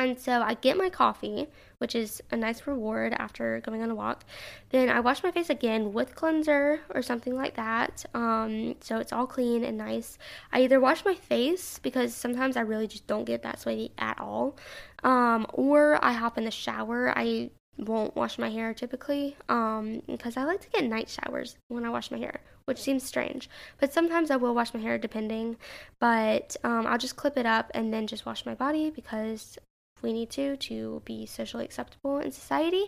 And 0.00 0.18
so 0.18 0.40
I 0.40 0.54
get 0.54 0.78
my 0.78 0.88
coffee, 0.88 1.46
which 1.76 1.94
is 1.94 2.22
a 2.30 2.36
nice 2.36 2.66
reward 2.66 3.12
after 3.18 3.60
going 3.60 3.82
on 3.82 3.90
a 3.90 3.94
walk. 3.94 4.24
Then 4.70 4.88
I 4.88 5.00
wash 5.00 5.22
my 5.22 5.30
face 5.30 5.50
again 5.50 5.92
with 5.92 6.14
cleanser 6.14 6.80
or 6.94 7.02
something 7.02 7.36
like 7.36 7.56
that. 7.56 8.06
Um, 8.14 8.76
so 8.80 8.96
it's 8.96 9.12
all 9.12 9.26
clean 9.26 9.62
and 9.62 9.76
nice. 9.76 10.16
I 10.54 10.62
either 10.62 10.80
wash 10.80 11.04
my 11.04 11.14
face 11.14 11.78
because 11.78 12.14
sometimes 12.14 12.56
I 12.56 12.62
really 12.62 12.86
just 12.86 13.06
don't 13.06 13.26
get 13.26 13.42
that 13.42 13.60
sweaty 13.60 13.92
at 13.98 14.18
all. 14.18 14.56
Um, 15.04 15.46
or 15.52 16.02
I 16.02 16.12
hop 16.12 16.38
in 16.38 16.44
the 16.44 16.50
shower. 16.50 17.12
I 17.14 17.50
won't 17.76 18.16
wash 18.16 18.38
my 18.38 18.48
hair 18.48 18.72
typically 18.72 19.36
um, 19.50 20.00
because 20.06 20.38
I 20.38 20.44
like 20.44 20.62
to 20.62 20.70
get 20.70 20.84
night 20.84 21.10
showers 21.10 21.58
when 21.68 21.84
I 21.84 21.90
wash 21.90 22.10
my 22.10 22.18
hair, 22.18 22.40
which 22.64 22.80
seems 22.80 23.02
strange. 23.02 23.50
But 23.78 23.92
sometimes 23.92 24.30
I 24.30 24.36
will 24.36 24.54
wash 24.54 24.72
my 24.72 24.80
hair 24.80 24.96
depending. 24.96 25.58
But 25.98 26.56
um, 26.64 26.86
I'll 26.86 26.96
just 26.96 27.16
clip 27.16 27.36
it 27.36 27.44
up 27.44 27.70
and 27.74 27.92
then 27.92 28.06
just 28.06 28.24
wash 28.24 28.46
my 28.46 28.54
body 28.54 28.88
because 28.88 29.58
we 30.02 30.12
need 30.12 30.30
to 30.30 30.56
to 30.56 31.02
be 31.04 31.26
socially 31.26 31.64
acceptable 31.64 32.18
in 32.18 32.32
society. 32.32 32.84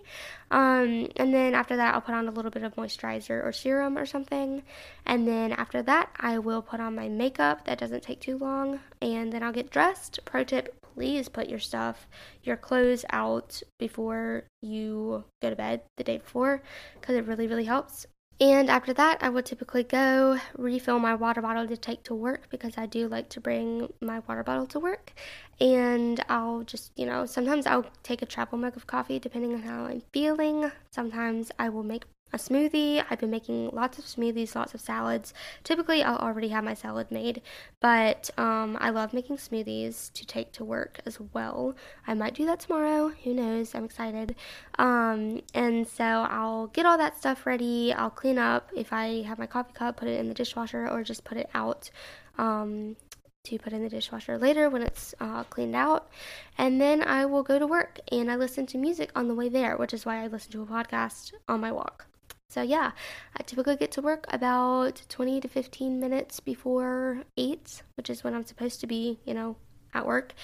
Um, 0.51 1.09
and 1.17 1.33
then 1.33 1.55
after 1.55 1.77
that, 1.77 1.95
I'll 1.95 2.01
put 2.01 2.15
on 2.15 2.29
a 2.29 2.31
little 2.31 2.51
bit 2.51 2.63
of 2.63 2.75
moisturizer 2.75 3.45
or 3.45 3.53
serum 3.53 3.97
or 3.97 4.07
something. 4.07 4.63
And 5.07 5.27
then 5.27 5.53
after 5.53 5.83
that, 5.83 6.11
I 6.19 6.39
will 6.39 6.63
put 6.63 6.81
on 6.81 6.95
my 6.95 7.09
makeup. 7.09 7.65
That 7.65 7.79
doesn't 7.79 8.03
take 8.03 8.21
too 8.21 8.39
long. 8.39 8.81
And 9.01 9.33
then 9.33 9.43
I'll 9.43 9.53
get 9.53 9.71
dressed. 9.71 10.21
Pro 10.25 10.45
tip 10.45 10.83
please 10.95 11.29
put 11.29 11.49
your 11.49 11.59
stuff, 11.59 12.07
your 12.43 12.57
clothes 12.57 13.05
out 13.11 13.63
before 13.79 14.45
you 14.61 15.25
go 15.41 15.51
to 15.51 15.57
bed 15.57 15.83
the 15.97 16.05
day 16.05 16.19
before 16.19 16.63
because 17.01 17.17
it 17.17 17.27
really, 17.27 17.47
really 17.47 17.65
helps. 17.65 18.07
And 18.43 18.69
after 18.69 18.93
that, 18.95 19.23
I 19.23 19.29
would 19.29 19.47
typically 19.47 19.85
go 19.85 20.37
refill 20.59 20.99
my 20.99 21.15
water 21.15 21.41
bottle 21.41 21.65
to 21.69 21.77
take 21.77 22.03
to 22.05 22.15
work 22.17 22.51
because 22.51 22.77
I 22.77 22.87
do 22.87 23.07
like 23.07 23.29
to 23.29 23.41
bring 23.41 23.93
my 24.01 24.19
water 24.27 24.43
bottle 24.43 24.67
to 24.67 24.81
work. 24.81 25.13
And 25.61 26.21
I'll 26.29 26.65
just, 26.65 26.91
you 26.97 27.07
know, 27.07 27.25
sometimes 27.25 27.69
I'll 27.69 27.87
take 28.03 28.21
a 28.21 28.27
travel 28.27 28.59
mug 28.59 28.77
of 28.77 28.89
coffee 28.89 29.21
depending 29.21 29.55
on 29.55 29.63
how 29.63 29.85
I'm 29.85 30.03
feeling. 30.13 30.73
Sometimes 30.91 31.53
I 31.57 31.69
will 31.69 31.85
make 31.85 32.03
a 32.33 32.37
smoothie. 32.37 33.05
I've 33.09 33.19
been 33.19 33.31
making 33.31 33.71
lots 33.73 33.99
of 33.99 34.05
smoothies, 34.05 34.55
lots 34.55 34.75
of 34.75 34.81
salads. 34.81 35.35
Typically, 35.65 36.03
I'll 36.03 36.17
already 36.17 36.49
have 36.49 36.65
my 36.65 36.75
salad 36.75 37.11
made, 37.11 37.43
but 37.81 38.31
um, 38.39 38.79
I 38.81 38.91
love 38.91 39.13
making 39.13 39.37
smoothies 39.37 40.13
to 40.15 40.27
take 40.27 40.53
to 40.53 40.65
work 40.65 41.01
as 41.05 41.19
well. 41.33 41.75
I 42.07 42.15
might 42.15 42.35
do 42.35 42.47
that 42.47 42.61
tomorrow. 42.61 43.13
Who 43.25 43.35
knows? 43.35 43.75
I'm 43.75 43.85
excited. 43.85 44.35
Um, 44.79 45.43
and 45.55 45.87
so 45.87 46.05
I'll 46.05 46.69
get 46.69 46.87
all 46.87 46.99
that 46.99 47.19
stuff 47.19 47.47
ready. 47.47 47.93
I'll 47.93 48.11
clean 48.11 48.39
up 48.39 48.71
if 48.75 48.93
I 48.93 49.23
have 49.23 49.39
my 49.39 49.47
coffee 49.47 49.73
cup, 49.73 49.97
put 49.97 50.09
it 50.09 50.19
in 50.19 50.29
the 50.29 50.35
dishwasher, 50.35 50.89
or 50.89 51.03
just 51.03 51.25
put 51.25 51.39
it 51.39 51.51
out. 51.55 51.91
Um, 52.39 52.97
to 53.45 53.59
put 53.59 53.73
in 53.73 53.83
the 53.83 53.89
dishwasher 53.89 54.39
later 54.39 54.71
when 54.71 54.83
it's 54.83 55.15
uh, 55.21 55.43
cleaned 55.45 55.75
out. 55.75 56.09
And 56.57 56.81
then 56.81 57.03
I 57.03 57.27
will 57.27 57.43
go 57.43 57.59
to 57.59 57.67
work 57.67 57.99
and 58.11 58.31
I 58.31 58.37
listen 58.37 58.67
to 58.67 58.79
music 58.79 59.11
on 59.17 59.27
the 59.27 59.35
way 59.35 59.49
there, 59.49 59.77
which 59.77 59.93
is 59.93 60.07
why 60.07 60.23
I 60.23 60.29
listen 60.29 60.53
to 60.53 60.63
a 60.63 60.67
podcast 60.67 61.33
on 61.49 61.61
my 61.61 61.73
walk. 61.73 62.07
So, 62.53 62.61
yeah, 62.61 62.91
I 63.35 63.43
typically 63.45 63.77
get 63.77 63.93
to 63.93 64.03
work 64.03 64.27
about 64.29 65.01
20 65.09 65.41
to 65.41 65.49
15 65.49 65.99
minutes 65.99 66.39
before 66.39 67.23
8, 67.39 67.83
which 67.97 68.11
is 68.11 68.23
when 68.23 68.35
I'm 68.35 68.45
supposed 68.45 68.79
to 68.83 68.87
be, 68.87 69.19
you 69.25 69.33
know, 69.33 69.57
at 69.95 70.07
work, 70.07 70.35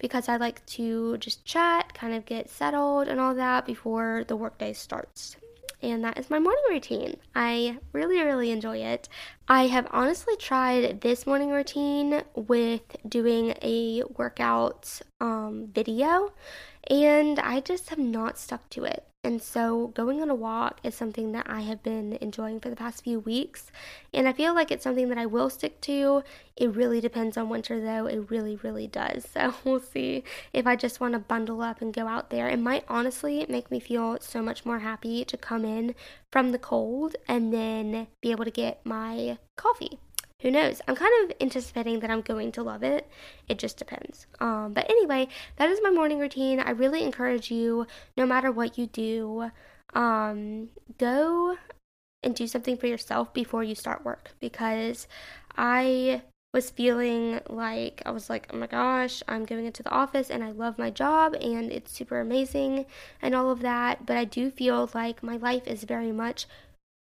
because 0.00 0.28
I 0.28 0.38
like 0.38 0.66
to 0.66 1.18
just 1.18 1.44
chat, 1.44 1.94
kind 1.94 2.14
of 2.14 2.26
get 2.26 2.50
settled 2.50 3.06
and 3.06 3.20
all 3.20 3.36
that 3.36 3.64
before 3.64 4.24
the 4.26 4.34
workday 4.34 4.72
starts. 4.72 5.36
And 5.80 6.02
that 6.02 6.18
is 6.18 6.30
my 6.30 6.40
morning 6.40 6.64
routine. 6.68 7.16
I 7.32 7.78
really, 7.92 8.20
really 8.20 8.50
enjoy 8.50 8.78
it. 8.78 9.08
I 9.46 9.68
have 9.68 9.86
honestly 9.92 10.34
tried 10.34 11.00
this 11.00 11.28
morning 11.28 11.50
routine 11.50 12.24
with 12.34 12.96
doing 13.08 13.54
a 13.62 14.02
workout 14.16 15.00
um, 15.20 15.68
video, 15.72 16.32
and 16.90 17.38
I 17.38 17.60
just 17.60 17.90
have 17.90 18.00
not 18.00 18.36
stuck 18.36 18.68
to 18.70 18.82
it. 18.82 19.06
And 19.24 19.40
so 19.40 19.88
going 19.94 20.20
on 20.20 20.30
a 20.30 20.34
walk 20.34 20.80
is 20.82 20.96
something 20.96 21.30
that 21.30 21.48
I 21.48 21.60
have 21.60 21.80
been 21.84 22.18
enjoying 22.20 22.58
for 22.58 22.70
the 22.70 22.74
past 22.74 23.04
few 23.04 23.20
weeks. 23.20 23.70
And 24.12 24.26
I 24.26 24.32
feel 24.32 24.52
like 24.52 24.72
it's 24.72 24.82
something 24.82 25.08
that 25.10 25.18
I 25.18 25.26
will 25.26 25.48
stick 25.48 25.80
to. 25.82 26.24
It 26.56 26.74
really 26.74 27.00
depends 27.00 27.36
on 27.36 27.48
winter 27.48 27.80
though. 27.80 28.06
It 28.06 28.28
really, 28.30 28.56
really 28.56 28.88
does. 28.88 29.28
So 29.32 29.54
we'll 29.64 29.80
see 29.80 30.24
if 30.52 30.66
I 30.66 30.74
just 30.74 31.00
want 31.00 31.14
to 31.14 31.20
bundle 31.20 31.62
up 31.62 31.80
and 31.80 31.94
go 31.94 32.08
out 32.08 32.30
there. 32.30 32.48
It 32.48 32.58
might 32.58 32.84
honestly 32.88 33.46
make 33.48 33.70
me 33.70 33.78
feel 33.78 34.18
so 34.20 34.42
much 34.42 34.66
more 34.66 34.80
happy 34.80 35.24
to 35.24 35.36
come 35.36 35.64
in 35.64 35.94
from 36.30 36.50
the 36.50 36.58
cold 36.58 37.14
and 37.28 37.52
then 37.52 38.08
be 38.20 38.32
able 38.32 38.44
to 38.44 38.50
get 38.50 38.84
my 38.84 39.38
coffee 39.56 40.00
who 40.42 40.50
knows? 40.50 40.82
I'm 40.86 40.96
kind 40.96 41.12
of 41.24 41.36
anticipating 41.40 42.00
that 42.00 42.10
I'm 42.10 42.20
going 42.20 42.52
to 42.52 42.62
love 42.62 42.82
it. 42.82 43.08
It 43.48 43.58
just 43.58 43.78
depends. 43.78 44.26
Um, 44.40 44.72
but 44.72 44.90
anyway, 44.90 45.28
that 45.56 45.70
is 45.70 45.80
my 45.82 45.90
morning 45.90 46.18
routine. 46.18 46.58
I 46.60 46.70
really 46.70 47.04
encourage 47.04 47.50
you, 47.50 47.86
no 48.16 48.26
matter 48.26 48.50
what 48.50 48.76
you 48.76 48.86
do, 48.88 49.50
um, 49.94 50.68
go 50.98 51.56
and 52.24 52.34
do 52.34 52.46
something 52.46 52.76
for 52.76 52.88
yourself 52.88 53.32
before 53.32 53.62
you 53.62 53.74
start 53.74 54.04
work 54.04 54.30
because 54.40 55.06
I 55.56 56.22
was 56.52 56.70
feeling 56.70 57.40
like 57.48 58.02
I 58.04 58.10
was 58.10 58.28
like, 58.28 58.48
oh 58.52 58.56
my 58.56 58.66
gosh, 58.66 59.22
I'm 59.28 59.44
going 59.44 59.66
into 59.66 59.82
the 59.82 59.90
office 59.90 60.28
and 60.28 60.44
I 60.44 60.50
love 60.50 60.76
my 60.76 60.90
job 60.90 61.34
and 61.40 61.72
it's 61.72 61.92
super 61.92 62.20
amazing 62.20 62.86
and 63.22 63.34
all 63.34 63.50
of 63.50 63.60
that. 63.60 64.06
But 64.06 64.16
I 64.16 64.24
do 64.24 64.50
feel 64.50 64.90
like 64.92 65.22
my 65.22 65.36
life 65.36 65.66
is 65.66 65.84
very 65.84 66.12
much 66.12 66.46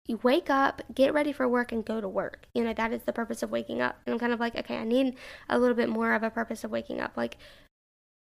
you 0.06 0.20
wake 0.22 0.50
up, 0.50 0.82
get 0.94 1.14
ready 1.14 1.32
for 1.32 1.48
work, 1.48 1.72
and 1.72 1.84
go 1.84 2.00
to 2.00 2.08
work. 2.08 2.46
You 2.54 2.64
know, 2.64 2.74
that 2.74 2.92
is 2.92 3.02
the 3.02 3.12
purpose 3.12 3.42
of 3.42 3.50
waking 3.50 3.80
up. 3.80 3.98
And 4.04 4.12
I'm 4.12 4.18
kind 4.18 4.32
of 4.32 4.40
like, 4.40 4.54
okay, 4.54 4.76
I 4.76 4.84
need 4.84 5.16
a 5.48 5.58
little 5.58 5.76
bit 5.76 5.88
more 5.88 6.12
of 6.14 6.22
a 6.22 6.30
purpose 6.30 6.64
of 6.64 6.70
waking 6.70 7.00
up. 7.00 7.16
Like, 7.16 7.38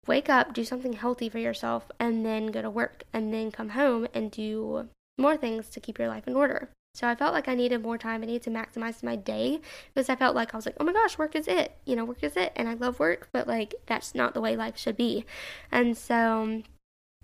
wake 0.06 0.28
up, 0.28 0.54
do 0.54 0.64
something 0.64 0.94
healthy 0.94 1.28
for 1.28 1.38
yourself, 1.38 1.90
and 2.00 2.24
then 2.24 2.46
go 2.46 2.62
to 2.62 2.70
work, 2.70 3.04
and 3.12 3.32
then 3.32 3.50
come 3.50 3.70
home 3.70 4.08
and 4.14 4.30
do 4.30 4.88
more 5.18 5.36
things 5.36 5.68
to 5.70 5.80
keep 5.80 5.98
your 5.98 6.08
life 6.08 6.26
in 6.26 6.34
order. 6.34 6.70
So 6.94 7.06
I 7.06 7.14
felt 7.14 7.34
like 7.34 7.46
I 7.46 7.54
needed 7.54 7.82
more 7.82 7.98
time. 7.98 8.22
I 8.22 8.26
needed 8.26 8.44
to 8.44 8.50
maximize 8.50 9.02
my 9.02 9.16
day 9.16 9.60
because 9.94 10.08
I 10.08 10.16
felt 10.16 10.34
like 10.34 10.54
I 10.54 10.56
was 10.56 10.64
like, 10.64 10.76
oh 10.80 10.84
my 10.84 10.94
gosh, 10.94 11.18
work 11.18 11.36
is 11.36 11.46
it. 11.46 11.76
You 11.84 11.94
know, 11.94 12.06
work 12.06 12.22
is 12.22 12.38
it. 12.38 12.52
And 12.56 12.70
I 12.70 12.74
love 12.74 12.98
work, 12.98 13.28
but 13.32 13.46
like, 13.46 13.74
that's 13.84 14.14
not 14.14 14.32
the 14.32 14.40
way 14.40 14.56
life 14.56 14.78
should 14.78 14.96
be. 14.96 15.26
And 15.70 15.94
so 15.94 16.62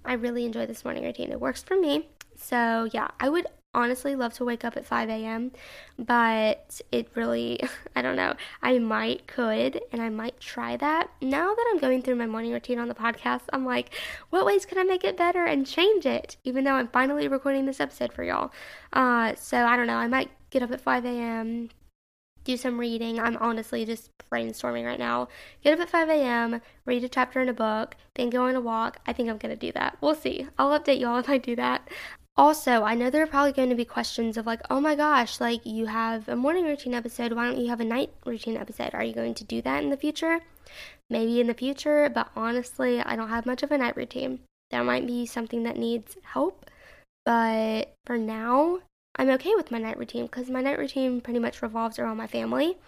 I 0.05 0.13
really 0.13 0.45
enjoy 0.45 0.67
this 0.67 0.85
morning 0.85 1.05
routine. 1.05 1.33
It 1.33 1.41
works 1.41 1.63
for 1.63 1.81
me. 1.81 2.09
So 2.37 2.91
yeah, 2.93 3.09
I 3.19 3.31
would 3.31 3.47
honestly 3.75 4.15
love 4.15 4.35
to 4.35 4.45
wake 4.45 4.65
up 4.65 4.77
at 4.77 4.85
5 4.85 5.09
a.m., 5.09 5.53
but 5.99 6.81
it 6.91 7.09
really, 7.15 7.61
I 7.97 8.03
don't 8.03 8.17
know. 8.17 8.35
I 8.63 8.79
might 8.79 9.27
could 9.27 9.81
and 9.93 10.03
I 10.03 10.09
might 10.09 10.39
try 10.41 10.77
that. 10.77 11.11
Now 11.21 11.55
that 11.55 11.71
I'm 11.71 11.79
going 11.79 12.03
through 12.03 12.17
my 12.17 12.27
morning 12.27 12.53
routine 12.53 12.79
on 12.79 12.89
the 12.89 12.95
podcast, 12.95 13.43
I'm 13.53 13.65
like, 13.65 13.95
what 14.31 14.45
ways 14.45 14.67
can 14.67 14.79
I 14.79 14.85
make 14.85 15.05
it 15.05 15.17
better 15.17 15.45
and 15.45 15.67
change 15.67 16.07
it? 16.07 16.37
Even 16.45 16.65
though 16.65 16.75
I'm 16.75 16.89
finally 16.89 17.29
recording 17.29 17.67
this 17.67 17.81
episode 17.81 18.13
for 18.13 18.25
y'all. 18.25 18.53
Uh, 18.93 19.35
so 19.37 19.65
I 19.65 19.77
don't 19.77 19.87
know. 19.87 19.97
I 19.97 20.09
might 20.09 20.31
get 20.51 20.63
up 20.63 20.71
at 20.71 20.81
5 20.81 21.05
a.m., 21.05 21.71
do 22.45 22.57
some 22.57 22.79
reading. 22.79 23.21
I'm 23.21 23.37
honestly 23.37 23.85
just 23.85 24.11
brainstorming 24.31 24.85
right 24.85 24.99
now. 24.99 25.29
Get 25.63 25.75
up 25.75 25.81
at 25.81 25.91
5 25.91 26.09
a.m., 26.09 26.61
read 26.85 27.05
a 27.05 27.09
chapter 27.09 27.41
in 27.41 27.49
a 27.49 27.55
book, 27.55 27.97
then 28.15 28.31
go 28.31 28.49
on 28.49 28.57
a 28.57 28.61
walk. 28.61 28.99
I 29.07 29.13
think 29.13 29.29
I'm 29.29 29.39
to 29.39 29.55
do 29.55 29.71
that. 29.73 29.97
We'll 30.01 30.17
see. 30.17 30.49
I'll 30.59 30.79
update 30.79 30.99
y'all 30.99 31.19
if 31.19 31.29
I 31.29 31.39
do 31.39 31.55
that. 31.57 31.89
Also, 32.37 32.83
I 32.83 32.95
know 32.95 33.11
there 33.11 33.23
are 33.23 33.27
probably 33.27 33.53
going 33.53 33.69
to 33.69 33.75
be 33.75 33.85
questions 33.85 34.37
of 34.37 34.47
like, 34.47 34.63
oh 34.71 34.81
my 34.81 34.95
gosh, 34.95 35.39
like 35.39 35.67
you 35.67 35.87
have 35.87 36.29
a 36.29 36.37
morning 36.37 36.65
routine 36.65 36.95
episode. 36.95 37.33
Why 37.35 37.47
don't 37.47 37.61
you 37.61 37.69
have 37.69 37.81
a 37.81 37.85
night 37.85 38.11
routine 38.25 38.57
episode? 38.57 38.95
Are 38.95 39.05
you 39.05 39.13
going 39.13 39.35
to 39.35 39.45
do 39.45 39.61
that 39.63 39.83
in 39.83 39.91
the 39.91 39.99
future? 39.99 40.41
Maybe 41.11 41.41
in 41.41 41.47
the 41.47 41.55
future, 41.55 42.09
but 42.09 42.31
honestly, 42.35 43.01
I 43.01 43.17
don't 43.17 43.29
have 43.29 43.45
much 43.45 43.63
of 43.63 43.71
a 43.71 43.77
night 43.77 43.97
routine. 43.97 44.41
That 44.71 44.87
might 44.87 45.07
be 45.07 45.27
something 45.27 45.65
that 45.65 45.77
needs 45.77 46.17
help. 46.23 46.71
But 47.27 47.95
for 48.07 48.17
now, 48.17 48.81
I'm 49.17 49.29
okay 49.31 49.55
with 49.55 49.71
my 49.71 49.79
night 49.79 49.99
routine 49.99 50.25
because 50.25 50.49
my 50.49 50.63
night 50.63 50.79
routine 50.79 51.21
pretty 51.21 51.39
much 51.39 51.61
revolves 51.61 51.99
around 51.99 52.17
my 52.17 52.27
family 52.27 52.79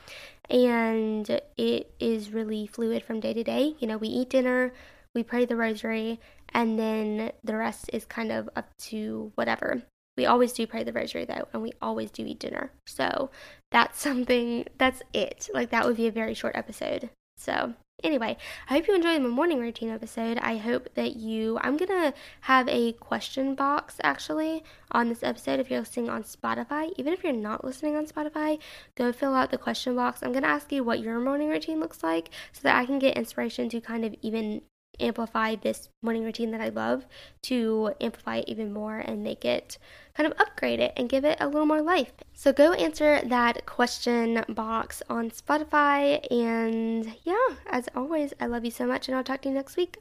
and 0.48 1.28
it 1.56 1.92
is 2.00 2.30
really 2.30 2.66
fluid 2.66 3.04
from 3.04 3.20
day 3.20 3.34
to 3.34 3.44
day. 3.44 3.74
You 3.78 3.86
know, 3.86 3.98
we 3.98 4.08
eat 4.08 4.30
dinner, 4.30 4.72
we 5.14 5.22
pray 5.22 5.44
the 5.44 5.56
rosary, 5.56 6.18
and 6.54 6.78
then 6.78 7.32
the 7.42 7.56
rest 7.56 7.90
is 7.92 8.04
kind 8.04 8.32
of 8.32 8.48
up 8.56 8.70
to 8.78 9.32
whatever. 9.34 9.82
We 10.16 10.26
always 10.26 10.52
do 10.52 10.66
pray 10.66 10.84
the 10.84 10.92
rosary 10.92 11.24
though, 11.24 11.48
and 11.52 11.60
we 11.60 11.72
always 11.82 12.10
do 12.12 12.24
eat 12.24 12.38
dinner. 12.38 12.70
So 12.86 13.30
that's 13.70 14.00
something, 14.00 14.66
that's 14.78 15.02
it. 15.12 15.50
Like 15.52 15.70
that 15.70 15.84
would 15.84 15.96
be 15.96 16.06
a 16.06 16.12
very 16.12 16.34
short 16.34 16.56
episode. 16.56 17.10
So 17.36 17.74
anyway, 18.04 18.36
I 18.70 18.74
hope 18.74 18.86
you 18.86 18.94
enjoyed 18.94 19.20
my 19.20 19.28
morning 19.28 19.58
routine 19.58 19.90
episode. 19.90 20.38
I 20.38 20.56
hope 20.56 20.88
that 20.94 21.16
you, 21.16 21.58
I'm 21.62 21.76
gonna 21.76 22.14
have 22.42 22.68
a 22.68 22.92
question 22.92 23.56
box 23.56 23.96
actually 24.04 24.62
on 24.92 25.08
this 25.08 25.24
episode 25.24 25.58
if 25.58 25.68
you're 25.68 25.80
listening 25.80 26.08
on 26.08 26.22
Spotify. 26.22 26.92
Even 26.96 27.12
if 27.12 27.24
you're 27.24 27.32
not 27.32 27.64
listening 27.64 27.96
on 27.96 28.06
Spotify, 28.06 28.60
go 28.94 29.10
fill 29.12 29.34
out 29.34 29.50
the 29.50 29.58
question 29.58 29.96
box. 29.96 30.22
I'm 30.22 30.32
gonna 30.32 30.46
ask 30.46 30.70
you 30.70 30.84
what 30.84 31.00
your 31.00 31.18
morning 31.18 31.48
routine 31.48 31.80
looks 31.80 32.04
like 32.04 32.30
so 32.52 32.60
that 32.62 32.76
I 32.76 32.86
can 32.86 33.00
get 33.00 33.16
inspiration 33.16 33.68
to 33.70 33.80
kind 33.80 34.04
of 34.04 34.14
even 34.22 34.62
amplify 35.00 35.56
this 35.56 35.88
morning 36.02 36.24
routine 36.24 36.50
that 36.52 36.60
I 36.60 36.68
love 36.68 37.06
to 37.42 37.92
amplify 38.00 38.36
it 38.38 38.48
even 38.48 38.72
more 38.72 38.98
and 38.98 39.22
make 39.22 39.44
it 39.44 39.78
kind 40.14 40.30
of 40.30 40.38
upgrade 40.40 40.80
it 40.80 40.92
and 40.96 41.08
give 41.08 41.24
it 41.24 41.38
a 41.40 41.46
little 41.46 41.66
more 41.66 41.82
life. 41.82 42.12
So 42.32 42.52
go 42.52 42.72
answer 42.72 43.20
that 43.24 43.66
question 43.66 44.44
box 44.48 45.02
on 45.08 45.30
Spotify. 45.30 46.24
And 46.30 47.14
yeah, 47.24 47.56
as 47.66 47.88
always, 47.94 48.32
I 48.40 48.46
love 48.46 48.64
you 48.64 48.70
so 48.70 48.86
much, 48.86 49.08
and 49.08 49.16
I'll 49.16 49.24
talk 49.24 49.42
to 49.42 49.48
you 49.48 49.54
next 49.54 49.76
week. 49.76 49.98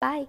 Bye. 0.00 0.28